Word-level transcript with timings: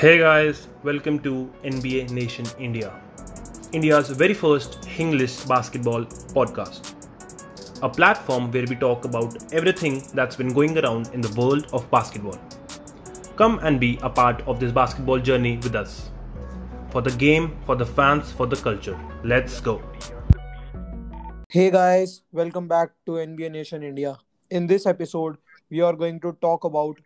Hey 0.00 0.16
guys, 0.18 0.66
welcome 0.82 1.18
to 1.24 1.52
NBA 1.62 2.10
Nation 2.10 2.46
India, 2.58 2.90
India's 3.72 4.08
very 4.08 4.32
first 4.32 4.88
English 4.98 5.34
basketball 5.44 6.06
podcast. 6.36 6.94
A 7.82 7.88
platform 7.90 8.50
where 8.50 8.64
we 8.66 8.76
talk 8.76 9.04
about 9.04 9.52
everything 9.52 10.02
that's 10.14 10.36
been 10.36 10.54
going 10.54 10.78
around 10.78 11.10
in 11.12 11.20
the 11.20 11.28
world 11.38 11.66
of 11.74 11.90
basketball. 11.90 12.38
Come 13.36 13.58
and 13.58 13.78
be 13.78 13.98
a 14.02 14.08
part 14.08 14.40
of 14.48 14.58
this 14.58 14.72
basketball 14.72 15.18
journey 15.18 15.58
with 15.58 15.74
us. 15.74 16.10
For 16.88 17.02
the 17.02 17.10
game, 17.10 17.58
for 17.66 17.76
the 17.76 17.84
fans, 17.84 18.32
for 18.32 18.46
the 18.46 18.56
culture. 18.56 18.98
Let's 19.22 19.60
go. 19.60 19.82
Hey 21.50 21.70
guys, 21.70 22.22
welcome 22.32 22.68
back 22.68 22.92
to 23.04 23.20
NBA 23.28 23.52
Nation 23.52 23.82
India. 23.82 24.16
In 24.50 24.66
this 24.66 24.86
episode, 24.86 25.36
we 25.68 25.82
are 25.82 25.92
going 25.92 26.20
to 26.20 26.38
talk 26.40 26.64
about 26.64 26.96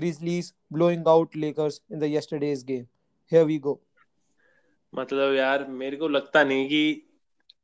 Grizzlies 0.00 0.52
blowing 0.76 1.02
out 1.08 1.28
Lakers 1.36 1.80
in 1.90 1.98
the 1.98 2.08
yesterday's 2.08 2.62
game. 2.62 2.86
Here 3.32 3.46
we 3.46 3.60
go. 3.66 3.78
मतलब 4.94 5.34
यार 5.34 5.66
मेरे 5.68 5.96
को 5.96 6.08
लगता 6.08 6.44
नहीं 6.44 6.68
कि 6.68 7.02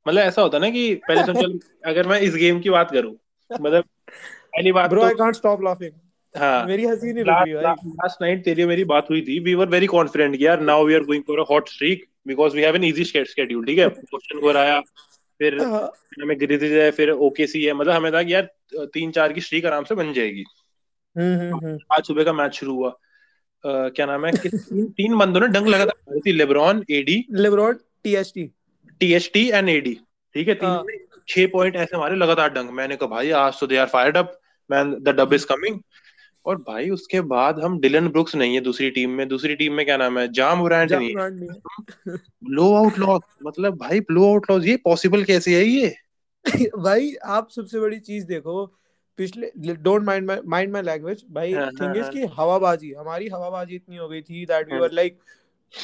मतलब 0.09 0.21
ऐसा 0.21 0.43
होता 0.43 0.59
ना 0.59 0.71
कि 0.71 0.95
पहले 0.95 1.23
तो 1.23 1.35
चल 1.35 1.61
अगर 1.87 2.09
मैं 2.09 2.21
इस 2.21 2.35
गेम 2.35 2.61
की 2.61 2.71
बात 2.71 2.91
करूँ 2.91 3.17
मतलब 3.61 3.85
पहली 4.11 4.73
बात 4.73 4.91
Bro, 4.91 5.01
तो, 5.01 5.09
I 5.09 5.13
can't 5.13 5.37
stop 5.37 5.61
laughing. 5.61 5.93
हाँ। 6.37 6.67
मेरी 6.67 6.85
हँसी 6.85 7.13
नहीं 7.13 7.25
रुक 7.25 7.37
रही 7.41 7.55
भाई 7.55 7.65
लास्ट 7.87 8.23
नाइट 8.23 8.45
तेरी 8.45 8.65
मेरी 8.65 8.85
बात 8.85 9.07
हुई 9.11 9.23
थी। 9.23 9.39
वी 9.39 9.55
वर 9.55 9.69
वेरी 9.69 9.87
कॉन्फिडेंट 9.87 10.37
कि 10.37 10.47
यार 10.47 10.61
now 10.61 10.87
we 10.87 10.95
are 10.95 11.01
going 11.01 11.23
for 11.23 11.41
a 11.41 11.45
hot 11.51 11.69
streak 11.69 12.07
because 12.27 12.57
we 12.57 12.63
have 12.63 12.77
an 12.77 12.85
easy 12.85 13.05
schedule 13.05 13.67
ठीक 13.67 13.79
है? 13.79 13.89
क्वेश्चन 13.89 14.41
को 14.41 14.53
आया 14.53 14.81
फिर 15.39 15.61
हाँ, 15.61 15.93
हमें 16.23 16.41
ग्रिजलीज 16.41 16.73
है 16.73 16.91
फिर 16.91 17.11
ओकेसी 17.11 17.65
है। 17.65 17.73
मतलब 17.73 17.93
हमें 17.93 18.13
था 18.13 18.23
कि 18.23 18.35
यार 18.35 18.49
तीन 18.75 19.11
चार 19.11 19.33
की 19.33 19.41
स्ट्रीक 19.41 19.67
आराम 19.67 19.85
से 19.85 19.95
बन 19.95 20.13
जाएगी। 20.13 20.45
आज 21.93 22.05
सुबह 22.05 22.25
का 22.25 22.33
मैच 22.33 22.55
शुरू 22.55 22.75
हुआ। 22.75 22.91
अ, 22.91 22.99
क्या 23.67 24.07
नाम 24.07 24.27
है? 24.27 24.33
तीन, 24.33 24.85
तीन 24.85 25.17
बंदों 25.17 25.41
ने 25.41 25.47
लगातार 25.49 25.95
मारी 26.09 26.21
थी। 26.21 26.33
LeBron 26.33 26.85
AD 26.91 27.25
LeBron 27.31 27.79
TST 28.05 28.51
TST 29.01 29.49
and 29.51 29.69
AD 29.69 30.01
ठीक 30.35 30.49
है 30.49 30.59
हाँ। 30.63 30.83
तीनों 30.83 30.99
ने 30.99 31.21
छह 31.29 31.47
पॉइंट 31.47 31.77
ऐसे 31.77 31.99
मारे 31.99 32.17
लगातार 32.17 32.51
डंक। 32.51 32.71
मैंने 32.71 32.97
कहा 32.97 33.09
भाई 33.09 33.31
आज 33.31 33.61
तो 33.61 33.67
they 33.67 33.77
are 33.77 33.87
fired 33.87 34.17
up 34.17 34.41
man 34.71 34.95
the 34.95 35.09
dub 35.09 35.33
is 35.33 35.47
coming 35.47 35.81
और 36.47 36.57
भाई 36.57 36.91
उसके 36.91 37.21
बाद 37.21 37.59
हम 37.59 37.79
डिलन 37.81 38.09
ब्रुक्स 38.09 38.35
नहीं 38.35 38.55
है 38.55 38.61
दूसरी 38.61 38.91
टीम 38.91 39.11
में। 39.11 39.29
दूसरी 39.29 39.55
टीम 39.55 39.73
में 39.73 39.87
क्या 39.87 39.97
नाम 39.97 40.19
है? 40.19 40.33
जाम 40.33 40.65
ब्रांड 40.65 40.93
नहीं 40.93 41.09
है। 41.09 41.31
नहीं 41.31 42.17
ब्लो 42.45 42.75
आउट 42.75 42.99
लॉस 42.99 43.23
मतलब 43.47 43.77
भाई 43.77 44.01
ब्लो 44.01 44.33
आउट 44.33 44.51
लॉस 44.51 44.65
ये 44.65 44.77
पॉसिबल 44.77 45.25
कैसे 45.25 45.57
है 45.57 45.65
ये? 45.65 45.95
भाई 46.79 47.15
आप 47.25 47.51
सबसे 47.51 47.81
बड़ी 47.81 47.99
चीज़ 48.01 48.27
देखो 48.27 48.75
पिछले 49.21 49.75
don't 49.75 50.03
mind 50.03 50.31
mind 50.47 50.73
my 50.73 50.83
language 50.83 51.25
भाई 51.31 51.53
हाँ, 51.53 51.71
थिंग 51.71 51.97
इज़ 51.97 52.03
हाँ, 52.03 52.13
कि 52.13 52.25
हवाबाजी 52.25 52.93
हमारी 52.93 53.29
हवाबाजी 53.29 53.75
इतनी 53.75 53.97
हो 53.97 54.09
गई 54.09 54.23
थी 54.23 54.47
दैट 54.47 54.67
वी 54.67 54.73
हाँ। 54.73 54.81
Were 54.81 54.93
like 54.93 55.19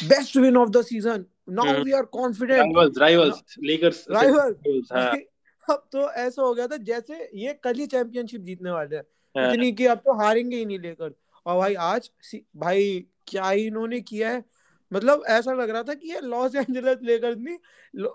best 0.08 0.36
win 0.36 0.56
of 0.56 0.68
the 0.68 0.82
season 0.82 1.24
now. 1.48 1.82
We 1.82 1.92
are 1.92 2.02
confident 2.02 2.58
rivals 2.58 2.98
rivals 2.98 3.56
Lakers 3.62 4.06
rival 4.10 4.56
हाँ। 4.92 5.16
अब 5.70 5.88
तो 5.92 6.10
ऐसा 6.10 6.42
हो 6.42 6.54
गया 6.54 6.66
था 6.66 6.76
जैसे 6.76 7.30
ये 7.34 7.52
कल 7.52 7.74
ही 7.74 7.86
चैंपियनशिप 7.86 8.40
जीतने 8.40 8.70
वाले 8.70 8.96
हैं। 8.96 9.02
हाँ। 9.36 9.52
इतनी 9.52 9.72
कि 9.72 9.86
अब 9.86 9.98
तो 9.98 10.12
हारेंगे 10.12 10.56
ही 10.56 10.64
नहीं 10.64 10.78
लेकर 10.78 11.14
और 11.46 11.58
भाई 11.58 11.74
आज 11.74 12.10
भाई 12.56 13.06
क्या 13.26 13.50
ही 13.50 13.66
इन्होंने 13.66 14.00
किया 14.00 14.30
है। 14.30 14.44
मतलब 14.92 15.24
ऐसा 15.28 15.52
लग 15.52 15.70
रहा 15.70 15.82
था 15.82 15.94
कि 15.94 16.12
ये 16.12 16.20
लॉस 16.20 16.54
एंजलिस 16.54 16.98
लेकर्स 17.02 17.36
नहीं 17.38 17.56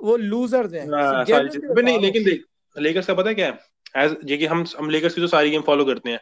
वो 0.04 0.18
लूजर्स 0.18 0.74
हैं। 0.74 0.88
हाँ, 0.90 1.26
नहीं 1.82 2.00
लेकिन 2.00 2.24
देख 2.24 2.46
लेकर्स 2.78 3.08
का 3.08 3.14
पता 3.14 3.30
है 3.30 3.36
क्या 3.36 3.48
है? 3.48 3.60
एज 3.98 4.16
ये 4.26 4.38
कि 4.38 4.46
हम 4.46 4.66
हम 4.80 4.90
लेकर्स 4.90 5.14
की 5.14 5.22
तो 5.22 5.28
सारी 5.28 5.50
गेम 5.50 5.62
फॉलो 5.62 5.86
करते 5.86 6.10
हैं। 6.10 6.20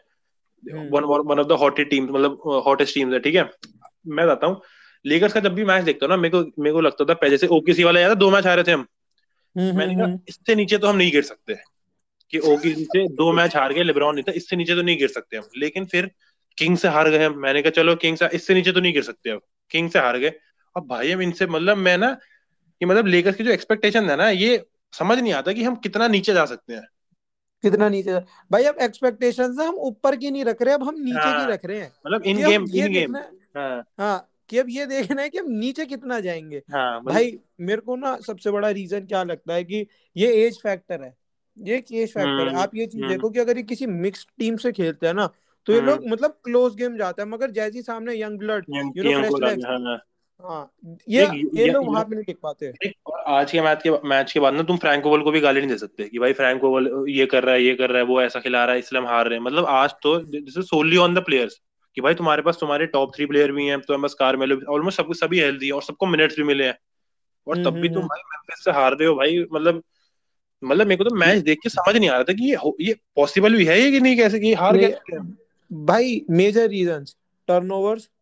हम्म। 0.74 0.90
One 0.90 1.04
one 1.04 1.40
of 1.40 1.48
the 1.48 1.52
hottest 1.52 1.90
teams 1.90 2.10
मतलब 2.12 2.42
हॉटेस्ट 2.66 2.96
टीम्स 2.96 3.14
है 3.14 3.20
ठीक 3.20 3.36
है? 3.36 3.50
मैं 4.08 4.26
बताता 4.26 4.48
हूँ। 4.48 4.62
लेकर्स 5.06 5.34
का 5.34 5.40
जब 5.40 5.54
भी 5.54 5.66
मैच 5.66 5.84
देखता 5.84 6.06
हूँ 6.06 6.10
ना 6.10 6.18
मेरे 6.18 6.44
को 6.44 6.62
मेरे 6.62 6.74
को 6.74 6.82
लगता 6.82 7.06
था 7.06 7.14
पहले 7.14 7.32
जैसे 7.32 7.48
ओकेसी 7.48 7.84
वाला 7.84 8.00
याद 8.00 8.18
दो 8.18 8.32
मैच 8.32 8.48
हारे 8.48 8.64
थे 8.64 8.72
हम। 8.72 8.86
हम्म, 9.58 9.78
मैंने 9.78 9.94
हम्म, 9.94 10.06
कहा 10.06 10.26
इससे 10.30 10.56
नीचे 10.56 10.78
तो 10.78 10.88
हम 10.88 10.96
नहीं 10.96 11.12
गिर 11.12 11.24
सकते। 11.24 11.56
कि 12.30 12.40
ओकेसी 12.40 12.84
से 12.84 13.08
दो 13.08 13.32
मैच 13.34 13.56
हार 13.56 13.74
गए 13.74 13.84
लेब्रॉन 13.84 14.16
नहीं 14.16 14.24
था 14.24 14.32
इससे 14.32 14.56
नीचे 14.56 14.76
तो 14.76 14.82
नहीं 14.82 14.98
गिर 14.98 15.08
सकते 15.08 15.38
हम। 15.38 15.44
लेकिन 15.58 15.86
फिर 15.86 16.12
किंग 16.58 16.78
से 16.78 16.88
हार 16.88 17.10
गए 17.10 17.26
हम। 17.26 17.40
मैंने 17.40 17.62
कहा 17.62 17.70
चलो 17.70 17.96
किंग 17.96 18.18
से 18.18 18.30
इससे 18.34 18.54
नीचे 18.54 18.72
तो 18.72 18.80
नहीं 18.80 18.94
गिर 18.94 19.04
सकते 19.04 19.30
अब। 19.30 19.42
किंग 19.72 19.90
से 19.90 20.00
हार 20.00 20.18
गए। 20.18 20.30
अब 20.78 20.88
भाई 20.88 21.12
हम 21.12 21.22
इनसे 21.22 21.48
मतलब 21.48 21.78
मैं 21.78 21.98
ना 21.98 22.14
कि 22.80 22.86
मतलब 22.86 23.08
लेकर्स 23.08 23.36
की 23.36 23.44
जो 23.44 23.52
एक्सपेक्टेशन 23.52 24.10
है 24.10 24.16
ना 24.16 24.30
ये 24.30 24.66
समझ 24.94 25.20
नहीं 25.20 25.34
आता 25.34 25.54
कि 25.54 25.64
हम 25.64 25.76
कितना 25.76 26.08
नीचे 26.08 26.34
जा 26.34 26.46
सकते 26.46 26.74
हैं। 26.74 26.88
कितना 27.64 27.90
नीचे 27.90 28.20
भाई 28.52 28.64
अब 28.64 28.78
एक्सपेक्टेशंस 28.82 29.60
हम 29.60 29.76
ऊपर 29.88 30.16
की 30.16 30.32
नहीं 30.32 30.46
रख 30.46 30.62
रहे 30.62 30.74
अब 30.74 30.84
हम 30.84 30.96
नीचे 31.00 31.20
हाँ। 31.20 31.46
की 31.46 31.52
रख 31.52 31.66
रहे 31.66 31.80
हैं 31.80 31.92
मतलब 32.06 32.24
इन 32.24 32.38
गेम 32.38 32.66
ये 32.70 32.86
इन 32.86 32.92
गेम 32.94 33.16
हाँ 33.58 33.84
हाँ 34.00 34.26
कि 34.50 34.58
अब 34.58 34.66
ये 34.70 34.86
देखना 34.86 35.22
है 35.22 35.30
कि 35.30 35.38
हम 35.38 35.50
नीचे 35.52 35.86
कितना 35.86 36.20
जाएँगे 36.20 36.62
हाँ 36.72 37.00
मतलब 37.00 37.14
भाई 37.14 37.38
मेरे 37.62 37.82
को 37.82 37.96
ना 37.96 38.16
सबसे 38.18 38.52
बड़ा 38.52 38.70
रीजन 38.70 39.06
क्या 39.06 39.24
लगता 39.24 39.54
है 39.54 39.64
कि 39.64 39.86
ये 40.16 40.32
एज 40.46 40.60
फैक्टर 40.62 41.02
है 41.04 41.14
ये 41.58 41.78
एक 41.78 41.92
एज 41.92 42.14
फैक्टर 42.14 42.40
है 42.40 42.48
हम्म, 42.48 42.60
आप 42.60 42.76
ये 42.76 42.86
चीज़ 42.86 43.02
हम्म। 43.02 43.14
देखो 43.14 43.30
कि 43.30 43.40
अगर 43.40 43.58
ये 43.58 43.64
किसी 43.64 43.86
मिक्स 43.86 44.26
टीम 44.40 44.56
से 44.58 44.72
खेलते 44.72 45.08
हैं 45.08 45.14
ना 45.14 45.30
तो 45.68 45.74
ये 45.74 45.80
हम्म। 45.80 45.90
लोग 45.90 46.08
मतलब 46.08 46.38
क्लोज 46.44 46.76
गेम 46.76 46.98
जाता 46.98 47.24
है 47.24 47.30
मगर 47.30 47.52
जैसी 47.52 47.82
सामने 47.82 48.14
यंग 48.22 48.40
ब्लड 48.40 48.66
fresh 48.66 49.30
को 49.30 49.38
legs. 49.38 49.66
हाँ, 49.66 49.80
हाँ। 49.80 49.98
हाँ 50.44 50.72
ये 51.10 51.26
ये 51.26 51.64
ये- 51.64 51.74
लोग 51.74 51.88
वहाँ 51.88 52.04
पे 52.04 52.16
नहीं 52.16 52.26
टिक 52.26 52.38
पाते 52.44 52.72
आज 53.30 53.52
के 53.52 53.62
मैच 53.62 53.82
के 53.84 53.92
मैच 54.08 54.32
के 54.32 54.40
बाद 54.40 54.54
ना 54.54 54.64
तुम 54.64 54.78
फ्रैंक 54.78 55.06
ओवल 55.06 55.22
को 55.22 55.32
भी 55.32 55.40
गाली 55.40 55.60
नहीं 55.60 55.70
दे 55.70 55.78
सकते 55.78 56.04
कि 56.04 56.20
भाई 56.20 56.34
फ्रैंक 56.34 56.64
ओवल 56.64 57.06
ये 57.10 57.26
कर 57.26 57.44
रहा 57.44 57.56
है 57.56 57.64
ये 57.64 57.76
कर 57.76 57.90
रहा 57.90 57.98
है 57.98 58.04
वो 58.04 58.22
ऐसा 58.22 58.40
खिला 58.40 58.64
रहा 58.66 58.74
है 58.74 58.80
इसलिए 58.80 59.02
हम 59.02 59.08
हार 59.08 59.28
रहे 59.28 59.38
हैं। 59.40 59.46
मतलब 59.46 59.66
आज 59.66 59.94
तो 60.04 60.18
this 60.20 60.58
is 60.58 60.66
solely 60.66 60.98
on 60.98 61.16
the 61.16 61.20
players 61.20 61.62
कि 61.96 62.02
भाई 62.02 62.14
तुम्हारे 62.14 62.42
पास 62.42 62.58
तुम्हारे 62.60 62.86
टॉप 62.86 63.16
थ्री 63.16 63.26
प्लेयर 63.26 63.52
भी 63.52 63.66
हैं 63.66 63.80
तो 63.82 63.98
बस 63.98 64.14
कारमेलो 64.14 64.60
ऑलमोस्ट 64.70 64.98
सब 64.98 65.14
सभी 65.14 65.40
हेल्दी 65.40 65.66
हैं 65.66 65.74
और 65.74 65.84
सबको 65.84 66.06
मिनट्स 66.06 66.36
भी 66.38 66.44
मिले 66.44 66.66
हैं। 66.66 66.78
और 67.48 67.58
हम्म, 67.58 67.70
तब 67.70 67.76
भी 67.76 67.90
तुम 67.90 67.98
हम्म, 67.98 68.08
भाई 68.08 68.22
मेंफिस 68.22 68.66
से 68.66 68.72
हार 68.72 68.92
रहे 68.92 69.08
हो 69.08 69.16
भाई 69.16 69.46
मतलब 69.54 69.84
मतलब 70.64 70.88
मेरे 70.88 71.04
को 71.04 71.10
तो 71.10 71.16
मैच 71.16 71.44
देख 71.44 71.60
के 71.64 71.70
समझ 71.70 71.98
नहीं 71.98 72.10
आ 72.10 72.14
रहा 72.14 72.24
था 72.24 72.34
कि 72.34 72.52
ये 72.52 72.72
ये 72.82 72.96
पॉसिबल 73.16 73.56
भी 73.56 73.66
है 73.66 73.80
ये 73.80 73.92
कि 73.92 74.00
नहीं 74.00 74.18
कैसे 74.18 74.40
कि 74.40 74.54
हार 74.54 74.78
कैसे 74.78 75.18
गए? 75.18 75.22
भाई 75.72 76.26
major 76.30 76.68
reasons 76.70 77.16
turnovers 77.48 78.04
hmm, 78.04 78.19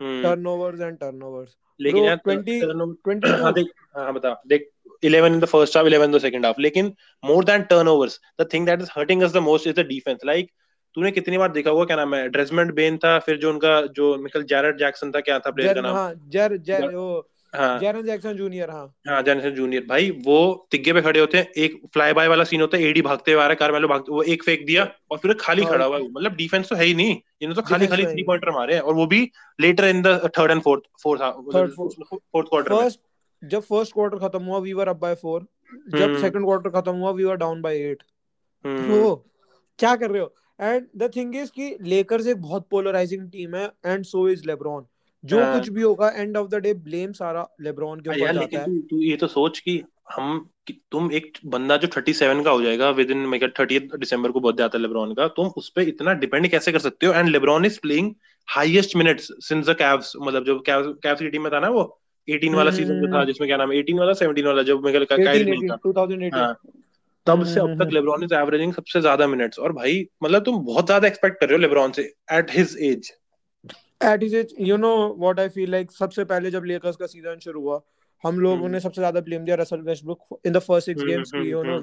turnovers 0.00 0.80
and 0.80 0.98
turnovers 0.98 1.56
लेकिन 1.80 2.04
यार 2.04 2.16
20 2.28 2.60
turnover- 2.62 2.96
22 3.08 3.42
हाँ 3.42 3.52
देख 3.52 3.66
हाँ 3.96 4.12
बता 4.14 4.40
देख 4.46 4.70
11 5.04 5.34
in 5.34 5.40
the 5.40 5.48
first 5.50 5.76
half 5.76 5.86
11 5.86 6.10
in 6.10 6.14
the 6.16 6.20
second 6.24 6.44
half 6.44 6.58
लेकिन 6.58 6.92
more 7.24 7.42
than 7.50 7.62
turnovers 7.72 8.16
the 8.40 8.46
thing 8.54 8.66
that 8.70 8.82
is 8.86 8.90
hurting 8.96 9.22
us 9.26 9.32
the 9.32 9.40
most 9.40 9.66
is 9.66 9.74
the 9.74 9.84
defense 9.92 10.26
like 10.32 10.50
तूने 10.94 11.10
कितनी 11.10 11.38
बार 11.38 11.52
देखा 11.52 11.70
होगा 11.70 11.84
क्या 11.84 11.96
नाम 11.96 12.14
है 12.14 12.28
ड्रेसमेंट 12.28 12.72
बेन 12.74 12.96
था 12.98 13.18
फिर 13.18 13.36
जो 13.38 13.50
उनका 13.50 13.80
जो 13.98 14.16
मिकल 14.18 14.42
जैरेट 14.42 14.78
जैक्सन 14.78 15.10
था 15.10 15.20
क्या 15.20 15.38
था 15.38 15.50
प्लेयर 15.50 15.74
का 15.74 15.80
नाम 15.80 15.96
हाँ 15.96 16.12
जर 16.28 16.56
जर 16.56 16.80
जर- 16.80 16.94
वो 16.94 17.10
हाँ 17.18 17.22
जेरन 17.54 18.02
जैक्सन 18.02 18.32
जूनियर 18.32 18.70
हाँ। 18.70 18.84
हाँ 19.08 19.22
जैनसन 19.22 19.50
जूनियर 19.50 19.84
भाई 19.88 20.10
वो 20.26 20.36
तिग्गे 20.70 20.92
पे 20.92 21.00
खड़े 21.02 21.20
होते 21.20 21.38
हैं 21.38 21.46
एक 21.58 21.80
फ्लाई 21.92 22.12
बाय 22.12 22.28
वाला 22.28 22.44
सीन 22.44 22.60
होता 22.60 22.76
है 22.76 22.84
एडी 22.84 23.02
भागते 23.02 23.32
हुए 23.32 23.40
आ 23.40 23.44
रहा 23.44 23.50
है 23.50 23.56
कारमेलो 23.56 23.88
भागते 23.88 24.12
वो 24.12 24.22
एक 24.34 24.42
फेंक 24.44 24.64
दिया 24.66 24.84
और 25.10 25.18
फिर 25.18 25.34
खाली 25.40 25.62
हाँ। 25.62 25.72
खड़ा 25.72 25.84
हुआ 25.84 25.96
है 25.96 26.02
मतलब 26.04 26.36
डिफेंस 26.36 26.68
तो 26.68 26.76
है 26.76 26.84
ही 26.84 26.94
नहीं 26.94 27.10
इन्होंने 27.10 27.54
तो 27.54 27.62
खाली 27.68 27.86
खाली 27.86 28.04
तो 28.04 28.12
थ्री 28.12 28.22
पॉइंटर 28.24 28.50
मारे 28.50 28.74
हैं 28.74 28.80
और 28.82 28.94
वो 28.94 29.06
भी 29.06 29.20
later 29.58 29.84
in 29.86 30.02
the 30.02 30.30
third 30.38 30.50
and 30.50 30.62
fourth 30.62 30.82
fourth 31.02 31.22
fourth 31.72 32.48
quarter 32.48 32.74
first 32.74 33.00
जब 33.42 33.62
फ़र्स्ट 33.62 33.92
क्वार्टर 33.92 34.18
खत्म 34.18 34.42
हुआ 34.44 34.58
we 34.58 34.72
were 34.72 34.88
up 34.88 34.96
by 34.98 35.14
four 35.16 35.46
जब 35.88 36.02
हम्म। 36.02 36.20
सेकंड 36.20 36.44
क्वार्टर 36.44 36.70
खत्म 36.70 36.94
हुआ 36.96 37.10
we 37.10 37.24
were 37.24 37.36
down 37.36 37.62
by 37.62 37.76
eight 37.80 38.02
hmm, 38.64 38.88
तो 38.88 39.14
क्या 39.78 39.94
कर 39.96 40.10
रहे 40.10 40.22
हो? 40.22 40.34
एंड 40.60 40.86
द 40.96 41.10
थिंग 41.16 41.36
इज़ 41.36 41.50
कि 41.50 41.76
लेकर्स 41.82 42.26
एक 42.26 42.40
बहुत 42.42 42.66
पोलराइजिंग 42.70 43.28
टीम 43.30 43.54
है 43.54 43.70
एंड 43.86 44.04
सो 44.04 44.28
इज़ 44.28 44.46
लेब्रॉन 44.46 44.86
जो 45.24 45.40
हाँ। 45.40 45.58
कुछ 45.58 45.68
भी 45.68 45.82
होगा 45.82 46.08
end 46.08 46.36
of 46.36 46.48
the 46.48 46.54
day 46.54 46.74
blame 46.74 47.12
सारा 47.12 47.46
लेब्रॉन 47.60 48.00
के 48.00 48.10
हाँ 48.10 48.16
ऊपर 48.18 48.32
जाता 48.34 48.58
है। 48.58 48.64
तू 48.66 48.78
तू 48.90 49.00
ये 49.02 49.16
तो 49.16 49.26
सोच 49.26 49.58
कि 49.58 49.82
हम 50.12 50.38
कि 50.66 50.72
तुम 50.92 51.10
एक 51.12 51.38
बंदा 51.46 51.76
जो 51.76 51.88
37 51.88 52.42
का 52.44 52.50
हो 52.50 52.62
जाएगा 52.62 52.90
विद 52.90 53.10
इन 53.10 53.18
मेगा 53.28 53.46
30 53.60 53.96
दिसंबर 53.98 54.30
को 54.30 54.40
बर्थडे 54.40 54.62
आता 54.62 54.78
है 54.78 54.82
लेब्रॉन 54.82 55.14
का 55.14 55.26
तुम 55.28 55.48
उस 55.56 55.68
पे 55.76 55.82
इतना 55.82 56.12
डिपेंड 56.14 56.48
कैसे 56.48 56.72
कर 56.72 56.78
सकते 56.78 57.06
हो? 57.06 57.12
And 57.12 57.28
LeBron 57.28 57.64
is 57.64 57.78
playing 57.80 58.14
highest 58.48 58.96
minutes 58.96 59.28
since 59.48 59.68
the 59.68 59.76
Cavs 59.78 60.12
मतलब 60.20 60.44
जो 60.44 60.58
कैव्स 60.60 60.94
कैव्स 61.02 61.20
की 61.20 61.28
टीम 61.28 61.42
में 61.42 61.52
था 61.52 61.60
ना 61.60 61.68
वो 61.68 61.82
18 62.28 62.54
वाला 62.54 62.70
हम्म, 62.70 62.78
सीज़न 62.78 63.00
जो 63.00 63.06
हम्म, 63.06 63.16
था 63.16 63.24
जिसमें 63.24 63.48
क्या 63.48 63.56
नाम 63.56 63.72
है 63.72 63.78
18 63.78 63.98
वाला 63.98 64.12
17 64.14 64.46
वाला 64.46 64.62
जब 64.62 64.84
मेगा 64.84 65.04
कायरी 65.06 65.44
18 65.44 65.50
नहीं 65.50 65.68
था। 65.68 65.76
2018 65.86 66.34
हाँ 66.34 66.54
तब 67.26 67.44
से 67.44 67.60
हम्म, 67.60 67.70
अब 67.72 67.76
तक 67.76 67.82
हम्म, 67.82 67.94
लेब्रॉन 67.94 68.24
इज़ 68.24 68.34
एवरेजिंग 68.34 68.72
सबसे 68.74 69.00
ज़्यादा 69.00 69.26
मिनट्स 69.26 69.58
और 69.58 69.72
भाई 69.72 70.04
मतलब 70.22 70.44
तुम 70.44 70.64
बहुत 70.64 70.86
ज़्यादा 70.86 71.08
एक्सपेक्ट 71.08 71.40
कर 71.40 71.46
रहे 71.46 71.56
हो 71.56 71.60
लेब्रॉन 71.62 71.92
से 71.92 72.02
at 72.32 72.50
his 72.50 72.76
age 72.82 73.10
eight 74.00 74.22
is 74.22 74.36
you 74.60 74.76
know 74.78 74.92
what 75.18 75.40
I 75.40 75.48
feel 75.50 75.70
like 75.70 75.90
सबसे 75.92 76.24
पहले 76.24 76.50
जब 76.50 76.64
लेकर्स 76.64 76.96
का 76.96 77.06
सीज़न 77.06 77.38
शुरू 77.44 77.60
हुआ 77.60 77.80
हम 78.24 78.38
लोगों 78.40 78.58
हम्म। 78.58 78.70
ने 78.72 78.80
सबसे 78.80 79.00
ज़्यादा 79.00 79.20
ब्लेम 79.20 79.44
दिया 79.44 79.56
Russell 79.56 79.80
Westbrook 79.82 80.40
in 80.46 80.52
the 80.52 80.58
first 80.60 80.86
six 80.86 81.02
games 81.04 81.30
की 81.32 81.48
you 81.50 81.62
know 81.64 81.78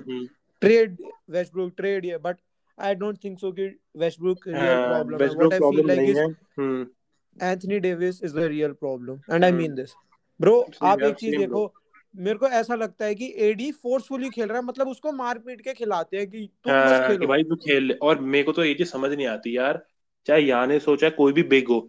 trade 0.61 0.97
Westbrook 1.31 1.73
trade 1.77 2.05
ये 2.05 2.17
but 2.19 2.37
I 2.77 2.95
don't 2.95 3.17
think 3.23 3.39
so 3.39 3.51
कि 3.51 3.67
वेस्टब्रुक 3.97 4.47
रियल 4.47 4.83
प्रॉब्लम 4.83 5.23
है. 5.23 5.27
What 5.29 5.53
I 5.53 5.59
feel 5.59 5.87
like 5.87 6.09
is 6.09 7.43
Anthony 7.43 7.79
Davis 7.79 8.23
is 8.23 8.35
the 8.35 8.43
real 8.45 8.71
problem 8.75 9.19
and 9.31 9.43
I. 9.43 9.51
Mean 9.53 9.75
this 9.75 9.93
bro 10.39 10.59
आप 10.83 11.01
एक 11.01 11.15
चीज़ 11.15 11.37
देखो 11.37 11.71
मेरे 12.15 12.37
को 12.37 12.47
ऐसा 12.59 12.75
लगता 12.75 13.05
है 13.05 13.15
कि 13.15 13.33
एडी 13.47 13.71
फोर्सफुली 13.73 14.29
खेल 14.29 14.47
रहा 14.47 14.57
है 14.57 14.63
मतलब 14.65 14.87
उसको 14.87 15.11
मार 15.13 15.37
पीट 15.39 15.61
के 15.61 15.73
खिलाते 15.73 16.17
हैं 16.17 16.29
कि 16.29 16.45
तुम 16.63 16.71
बस 16.73 16.91
हाँ, 16.91 17.07
कि 17.07 17.15
खेलो। 17.15 17.27
भाई 17.27 17.43
तू 17.43 17.55
खेल 17.57 17.97
और 18.01 18.19
मेरे 18.21 18.43
को 18.43 18.51
तो 18.51 18.63
ये 18.63 18.73
चीज़ 18.73 18.89
समझ 18.89 19.11
नहीं 19.11 19.27
आती 19.27 19.55
यार। 19.57 19.83
चाहे 20.27 20.41
यानिस 20.41 20.87
हो 20.87 20.95
चाहे 20.95 21.11
कोई 21.17 21.33
भी 21.33 21.43
बिग 21.51 21.67
हो 21.69 21.79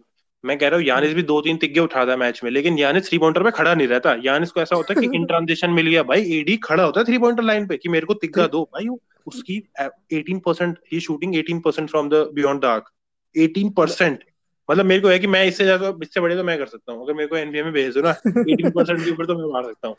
मैं 0.43 0.57
कह 0.57 0.67
रहा 0.67 0.79
हूँ 0.79 0.85
यानिस 0.85 1.13
भी 1.13 1.23
दो 1.23 1.39
तीन 1.41 1.57
तिग्गे 1.57 1.79
उठाता 1.79 2.11
है 2.11 2.17
मैच 2.17 2.39
में 2.43 2.49
लेकिन 2.51 2.77
यानिस 2.79 3.07
थ्री 3.09 3.17
पॉइंटर 3.17 3.43
पे 3.43 3.51
खड़ा 3.51 3.73
नहीं 3.73 3.87
रहता। 3.87 4.15
यानिस 4.23 4.51
को 4.51 4.61
ऐसा 4.61 4.75
होता 4.75 4.93
है 4.93 5.01
कि 5.01 5.07
इन 5.15 5.25
ट्रांजिशन 5.25 5.69
मिल 5.71 5.87
गया 5.87 6.03
भाई 6.03 6.21
एडी 6.33 6.55
खड़ा 6.63 6.83
होता 6.83 6.99
है 6.99 7.05
थ्री 7.05 7.17
पॉइंटर 7.17 7.43
लाइन 7.43 7.67
पे 7.67 7.77
कि 7.77 7.89
मेरे 7.89 8.05
को 8.05 8.13
तिग्गा 8.15 8.47
दो। 8.47 8.63
भाई 8.73 8.87
उसकी 9.27 9.57
18 9.81 10.39
percent 10.45 10.77
he 10.93 10.99
shooting 10.99 11.35
18 11.35 11.61
percent 11.61 11.89
from 11.89 12.09
the 12.09 12.25
beyond 12.33 12.61
the 12.61 12.65
arc 12.65 12.89
18 13.35 13.73
percent 13.77 14.23
मतलब 14.69 14.85
मेरे 14.85 15.01
को 15.01 15.07
है 15.07 15.19
कि 15.19 15.27
मैं 15.27 15.45
इससे 15.45 15.63
ज़्यादा 15.63 15.93
इससे 16.03 16.21
बड़े 16.21 16.35
तो 16.35 16.43
मैं 16.43 16.57
कर 16.59 16.65
सकता 16.67 16.91
हूँ। 16.91 17.03
अगर 17.03 17.13
मेरे 17.13 17.27
को 17.27 17.37
एनबीए 17.37 17.63
में 17.63 17.71
भेज 17.73 17.93
दो 17.93 18.01
ना 18.01 18.15
18 18.27 18.71
परसेंट 18.71 19.03
के 19.03 19.11
ऊपर 19.11 19.25
तो 19.25 19.37
मैं 19.37 19.51
मार 19.53 19.63
सकता 19.63 19.87
हूँ। 19.87 19.95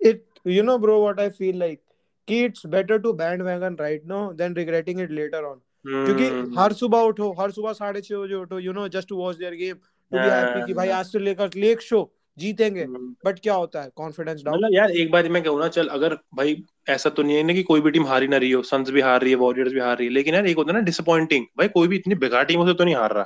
It 0.00 0.24
you 0.46 0.62
know 0.62 0.78
bro 0.78 1.00
what 1.02 1.20
I 1.20 1.28
feel 1.30 1.58
like 1.58 1.80
कि 2.28 2.44
it's 2.44 2.66
better 2.66 2.98
to 2.98 3.12
bandwagon 3.42 3.76
right 3.80 4.02
no 4.06 4.32
then 4.34 4.54
regretting 4.56 5.00
it 5.00 5.10
later 5.10 5.44
on 5.44 5.60
क्योंकि 5.84 6.26
हम्म। 6.26 6.58
हर 6.58 6.72
सुबह 6.74 6.98
उठो 7.02 7.30
हर 7.40 7.50
सुबह 7.50 7.72
साढ़े 7.74 8.00
छह 8.00 8.16
बजे 8.16 8.34
उठो 8.34 8.58
you 8.58 8.72
know 8.72 8.88
just 8.88 9.08
to 9.08 9.16
watch 9.16 9.36
their 9.36 9.54
game 9.54 9.76
to 9.76 10.18
be 10.18 10.28
happy 10.28 10.66
कि 10.66 10.74
भाई। 10.74 10.88
आज 10.90 11.06
से 11.06 11.18
लेकर 11.18 11.50
लेक 11.56 11.80
शो 11.82 12.10
जीतेंगे 12.38 12.82
हम्म। 12.82 13.14
बट 13.24 13.38
क्या 13.38 13.54
होता 13.54 13.82
है 13.82 13.90
कॉन्फिडेंस 13.96 14.42
डाउन 14.42 14.56
मतलब 14.56 14.74
यार 14.74 14.90
एक 14.92 15.10
बात 15.10 15.24
मैं 15.28 15.42
कहूँ 15.42 15.58
ना 15.60 15.68
चल 15.68 15.88
अगर 15.90 16.14
भाई 16.34 16.56
ऐसा 16.88 17.10
तो 17.10 17.22
नहीं 17.22 17.36
है 17.36 17.42
ना 17.42 17.52
कि 17.52 17.62
कोई 17.62 17.80
भी 17.80 17.90
टीम 17.90 18.06
हारी 18.06 18.28
ना 18.28 18.36
रही 18.36 18.50
हो 18.50 18.62
सन्स 18.64 18.90
भी 18.90 19.00
हार 19.00 19.20
रही 19.20 19.30
है 19.30 19.36
वॉरियर्स 19.38 19.72
भी 19.72 19.80
हार 19.80 19.96
रही 19.96 20.06
है 20.06 20.12
लेकिन 20.12 20.34
यार 20.34 20.46
एक 20.46 20.56
होता 20.56 20.72
है 20.72 20.78
ना 20.78 20.84
डिसअपॉइंटिंग 20.84 21.44
भाई 21.58 21.68
कोई 21.68 21.88
भी 21.88 21.96
इतनी 21.96 22.14
बेकार 22.16 22.44
टीमों 22.44 22.66
से 22.66 22.74
तो 22.74 22.84
नहीं 22.84 22.94
हार 22.94 23.12
रहा 23.12 23.24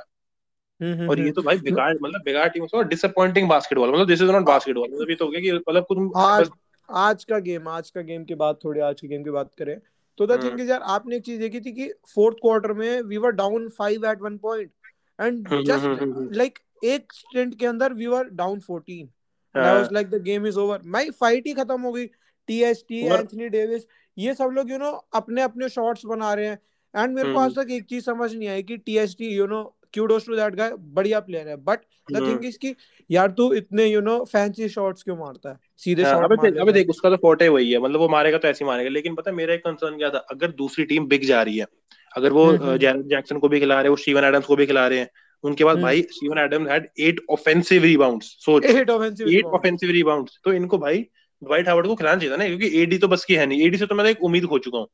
हम्म, 0.81 1.09
और 1.09 1.19
ये 1.19 1.31
तो 1.31 1.41
भाई 1.41 1.57
बेकार 1.59 1.93
मतलब 1.93 2.21
बेकार 2.25 2.49
टीमों 2.49 2.67
से 2.67 2.77
और 2.77 2.87
डिसअपॉइंटिंग 2.87 3.47
बास्केटबॉल 3.49 3.91
मतलब 3.91 4.07
दिस 4.07 4.21
इज़ 4.21 4.31
नॉट 4.31 4.45
बास्केटबॉल 4.45 4.89
मतलब 4.93 5.09
ये 5.09 5.15
तो 5.15 5.25
हो 5.25 5.31
गया 5.31 5.41
कि 5.41 5.51
मतलब 5.51 5.85
कुछ 5.85 5.97
आज 6.17 6.49
आज 6.89 7.23
का 7.23 7.39
गेम 7.39 7.67
आज 7.67 7.89
का 7.89 8.01
गेम 8.01 8.23
की 8.23 8.35
बात 8.35 8.59
थोड़ी 8.63 8.81
आज 8.81 9.01
के 9.01 9.07
गेम 9.07 9.23
की 9.23 9.29
बात 9.29 9.51
करें 9.57 9.77
तो 10.17 10.25
द 10.25 10.31
हम्म। 10.31 10.49
थिंग 10.49 10.59
इज़ 10.59 10.69
यार 10.69 10.81
आपने 10.81 11.15
एक 11.15 11.23
चीज़ 11.23 11.39
देखी 11.39 11.59
थी 11.59 11.71
कि 11.71 11.91
फोर्थ 12.15 12.37
क्वार्टर 12.37 12.73
में 12.73 13.01
we 13.01 13.17
were 13.17 13.31
down 13.31 13.67
five 13.69 14.05
eight 14.05 14.21
one 14.21 14.37
point 14.37 14.71
and 15.19 15.47
hmm, 15.47 15.63
just 15.63 15.85
hmm, 15.85 16.13
hmm, 16.13 16.29
like 16.31 16.59
एक 16.83 17.13
स्टेंट 17.13 17.59
के 17.59 17.65
अंदर 17.65 17.93
we 17.93 18.07
were 18.07 18.29
down 18.29 18.59
14 18.59 19.09
and 19.55 19.65
I 19.65 19.73
was 19.73 19.81
हाँ, 19.81 19.89
like 19.91 20.09
the 20.09 20.21
game 20.21 20.47
is 20.47 20.57
over 20.59 20.81
my 20.85 21.09
fight 21.09 21.47
ही 21.47 21.53
खत्म 21.53 21.81
हो 21.81 21.91
गई। 21.91 22.05
टीएसटी 22.49 23.09
और 23.09 23.19
एंथनी 23.19 23.49
डेविस 23.49 23.85
ये 24.17 24.33
सब 24.33 24.49
लोग 24.53 24.71
यू 24.71 24.77
नो 24.77 24.91
अपने 25.13 25.41
अपने 25.41 25.69
शॉट्स 25.69 26.05
बना 26.05 26.33
रहे 26.33 26.47
हैं। 26.47 26.59
एंड 26.95 27.15
मेरे 27.15 27.33
को 27.33 27.39
हम्म, 27.39 27.45
आज 27.45 27.55
तक 27.55 27.71
एक 27.71 27.85
चीज़ 27.85 28.03
समझ 28.03 28.33
नहीं 28.35 28.47
आई 28.47 28.63
कि 28.63 28.77
TST 28.77 29.27
you 29.27 29.47
know 29.47 29.63
kudos 29.93 30.25
to 30.25 30.35
that 30.35 30.55
guy 30.55 30.71
बढ़िया 30.77 31.19
प्लेयर 31.19 31.47
है। 31.47 31.55
But 31.55 31.79
the 32.11 32.15
hmm. 32.15 32.29
Thing 32.29 32.45
is 32.45 32.57
कि 32.57 32.75
यार 33.09 33.31
तू 33.31 33.53
इतने 33.53 33.85
यू 33.85 34.01
नो 34.01 34.23
फैंसी 34.25 34.69
शॉट्स 34.69 35.03
क्यों 35.03 35.17
मारता 35.17 35.49
है? 35.49 35.59
सीधे 35.81 36.03
हाँ, 36.03 36.11
शॉट 36.11 36.23
अबे 36.23 36.35
देख 36.41 36.61
अबे 36.61 36.71
देख 36.71 36.89
उसका 36.89 37.09
तो 37.09 37.15
फोटे 37.17 37.47
वही 37.49 37.71
है। 37.71 37.79
मतलब 37.79 37.99
वो 37.99 38.07
मारेगा 38.09 38.37
तो 38.37 38.47
ऐसे 38.47 38.63
ही 38.63 38.67
मारेगा। 38.67 38.89
लेकिन 38.89 39.15
पता 39.15 39.29
है 39.31 39.35
मेरा 39.37 39.53
एक 39.53 39.61
कंसर्न 39.61 39.97
क्या 39.97 40.09
था? 40.09 40.17
अगर 40.31 40.51
दूसरी 40.53 40.85
टीम 40.85 41.07
बिक 41.07 41.25
जा 41.25 41.41
रही 41.41 41.57
है 41.57 41.65
अगर 42.13 42.33
वो 42.33 42.45
हम्म, 42.45 42.63
हम्म। 42.63 43.01
जैक्सन 43.09 43.39
को 43.39 43.49
भी 43.49 43.59
खिला 43.59 43.75
रहे 43.75 43.83
हैं 43.83 43.89
वो 43.89 43.95
स्टीवन 43.95 44.23
एडम्स 44.23 44.45
को 44.45 44.55
भी 44.55 44.65
खिला 44.65 44.87
रहे 44.87 44.99
हैं 44.99 45.09
उनके 45.43 45.63
बाद 45.63 45.75
हम्म। 45.75 45.83
भाई 45.83 46.01
Steven 46.11 46.37
Adams 46.37 46.69
had 46.69 46.87
eight 46.99 47.19
offensive 47.29 47.83
rebounds 47.83 48.25
सोच। 48.45 48.65
Eight 48.65 48.89
offensive 48.89 49.27
eight 49.29 49.45
offensive 49.57 49.91
rebounds 49.91 50.39
तो 50.43 50.53
इनको 50.53 50.77
भाई 50.77 51.05
ड्वाइट 51.41 51.67
हावर्ड 51.67 51.87
को 51.87 51.95
खिलाना 51.95 52.19
चाहिए 52.19 52.37
ना 52.37 52.45
क्योंकि 52.47 52.81
एडी 52.81 52.97
तो 52.97 53.07
बस 53.07 53.25
की 53.25 53.35
है 53.35 53.45
नहीं। 53.45 53.65
एडी 53.65 53.77
से 53.77 53.85
तो 53.85 53.95
मैं 53.95 54.05
तो 54.05 54.09
एक 54.09 54.23
उम्मीद 54.23 54.45
खो 54.45 54.59
चुका 54.59 54.77
हूँ। 54.77 54.87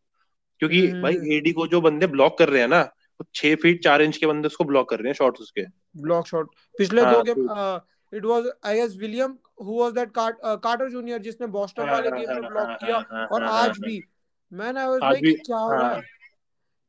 क्योंकि 0.60 0.88
हम्म, 0.88 1.02
भाई 1.02 1.16
हम्म। 1.16 1.32
एडी 1.34 1.52
को 1.52 1.68
जो 1.68 1.82
बंदे 1.82 2.08
ब्लॉक 2.08 2.38
कर 2.38 2.50
रहे 2.50 2.62
हैं 2.62 2.68
ना 2.68 2.82
वो 2.82 3.26
छह 3.36 3.56
फीट 3.56 3.84
चार 3.84 4.02
इंच 4.02 4.18
के 4.18 4.26
बंदे 4.26 4.48
उसको 4.48 4.64
ब्लॉक 4.64 4.90
कर 4.90 5.00
रहे 5.00 5.08
हैं 5.08 5.14
शॉट्स 5.14 5.42
उसके। 5.42 5.64
ब्लॉक 6.02 6.28
शॉट 6.28 6.52
पिछले 6.76 7.02
हाँ, 7.02 7.14
दो 7.14 7.24
game 7.24 8.18
it 8.18 8.26
was 8.26 8.52
I 8.66 8.76
guess 8.76 8.96
William 9.00 9.38
who 9.58 9.80
was 9.80 9.94
that 9.94 10.12
Carter 10.16 10.90
Junior 10.90 11.20
जिसने 11.22 11.48
बॉस्टन 11.48 11.90
वाले 11.90 12.12
गेम 12.12 12.34
में 12.34 12.50
ब्लॉक 12.50 12.68
हाँ, 12.68 12.78
किया? 12.78 12.98
हाँ, 13.12 13.26
और 13.28 13.44
हाँ, 13.44 13.52
आज 13.54 13.78
भी। 13.80 14.02
मैन 14.52 14.78
आई 14.78 14.88
वाज 14.88 15.00
लाइक 15.04 15.42
क्या 15.46 15.58
हो 15.58 15.72
रहा 15.72 15.88
हाँ। 15.88 16.02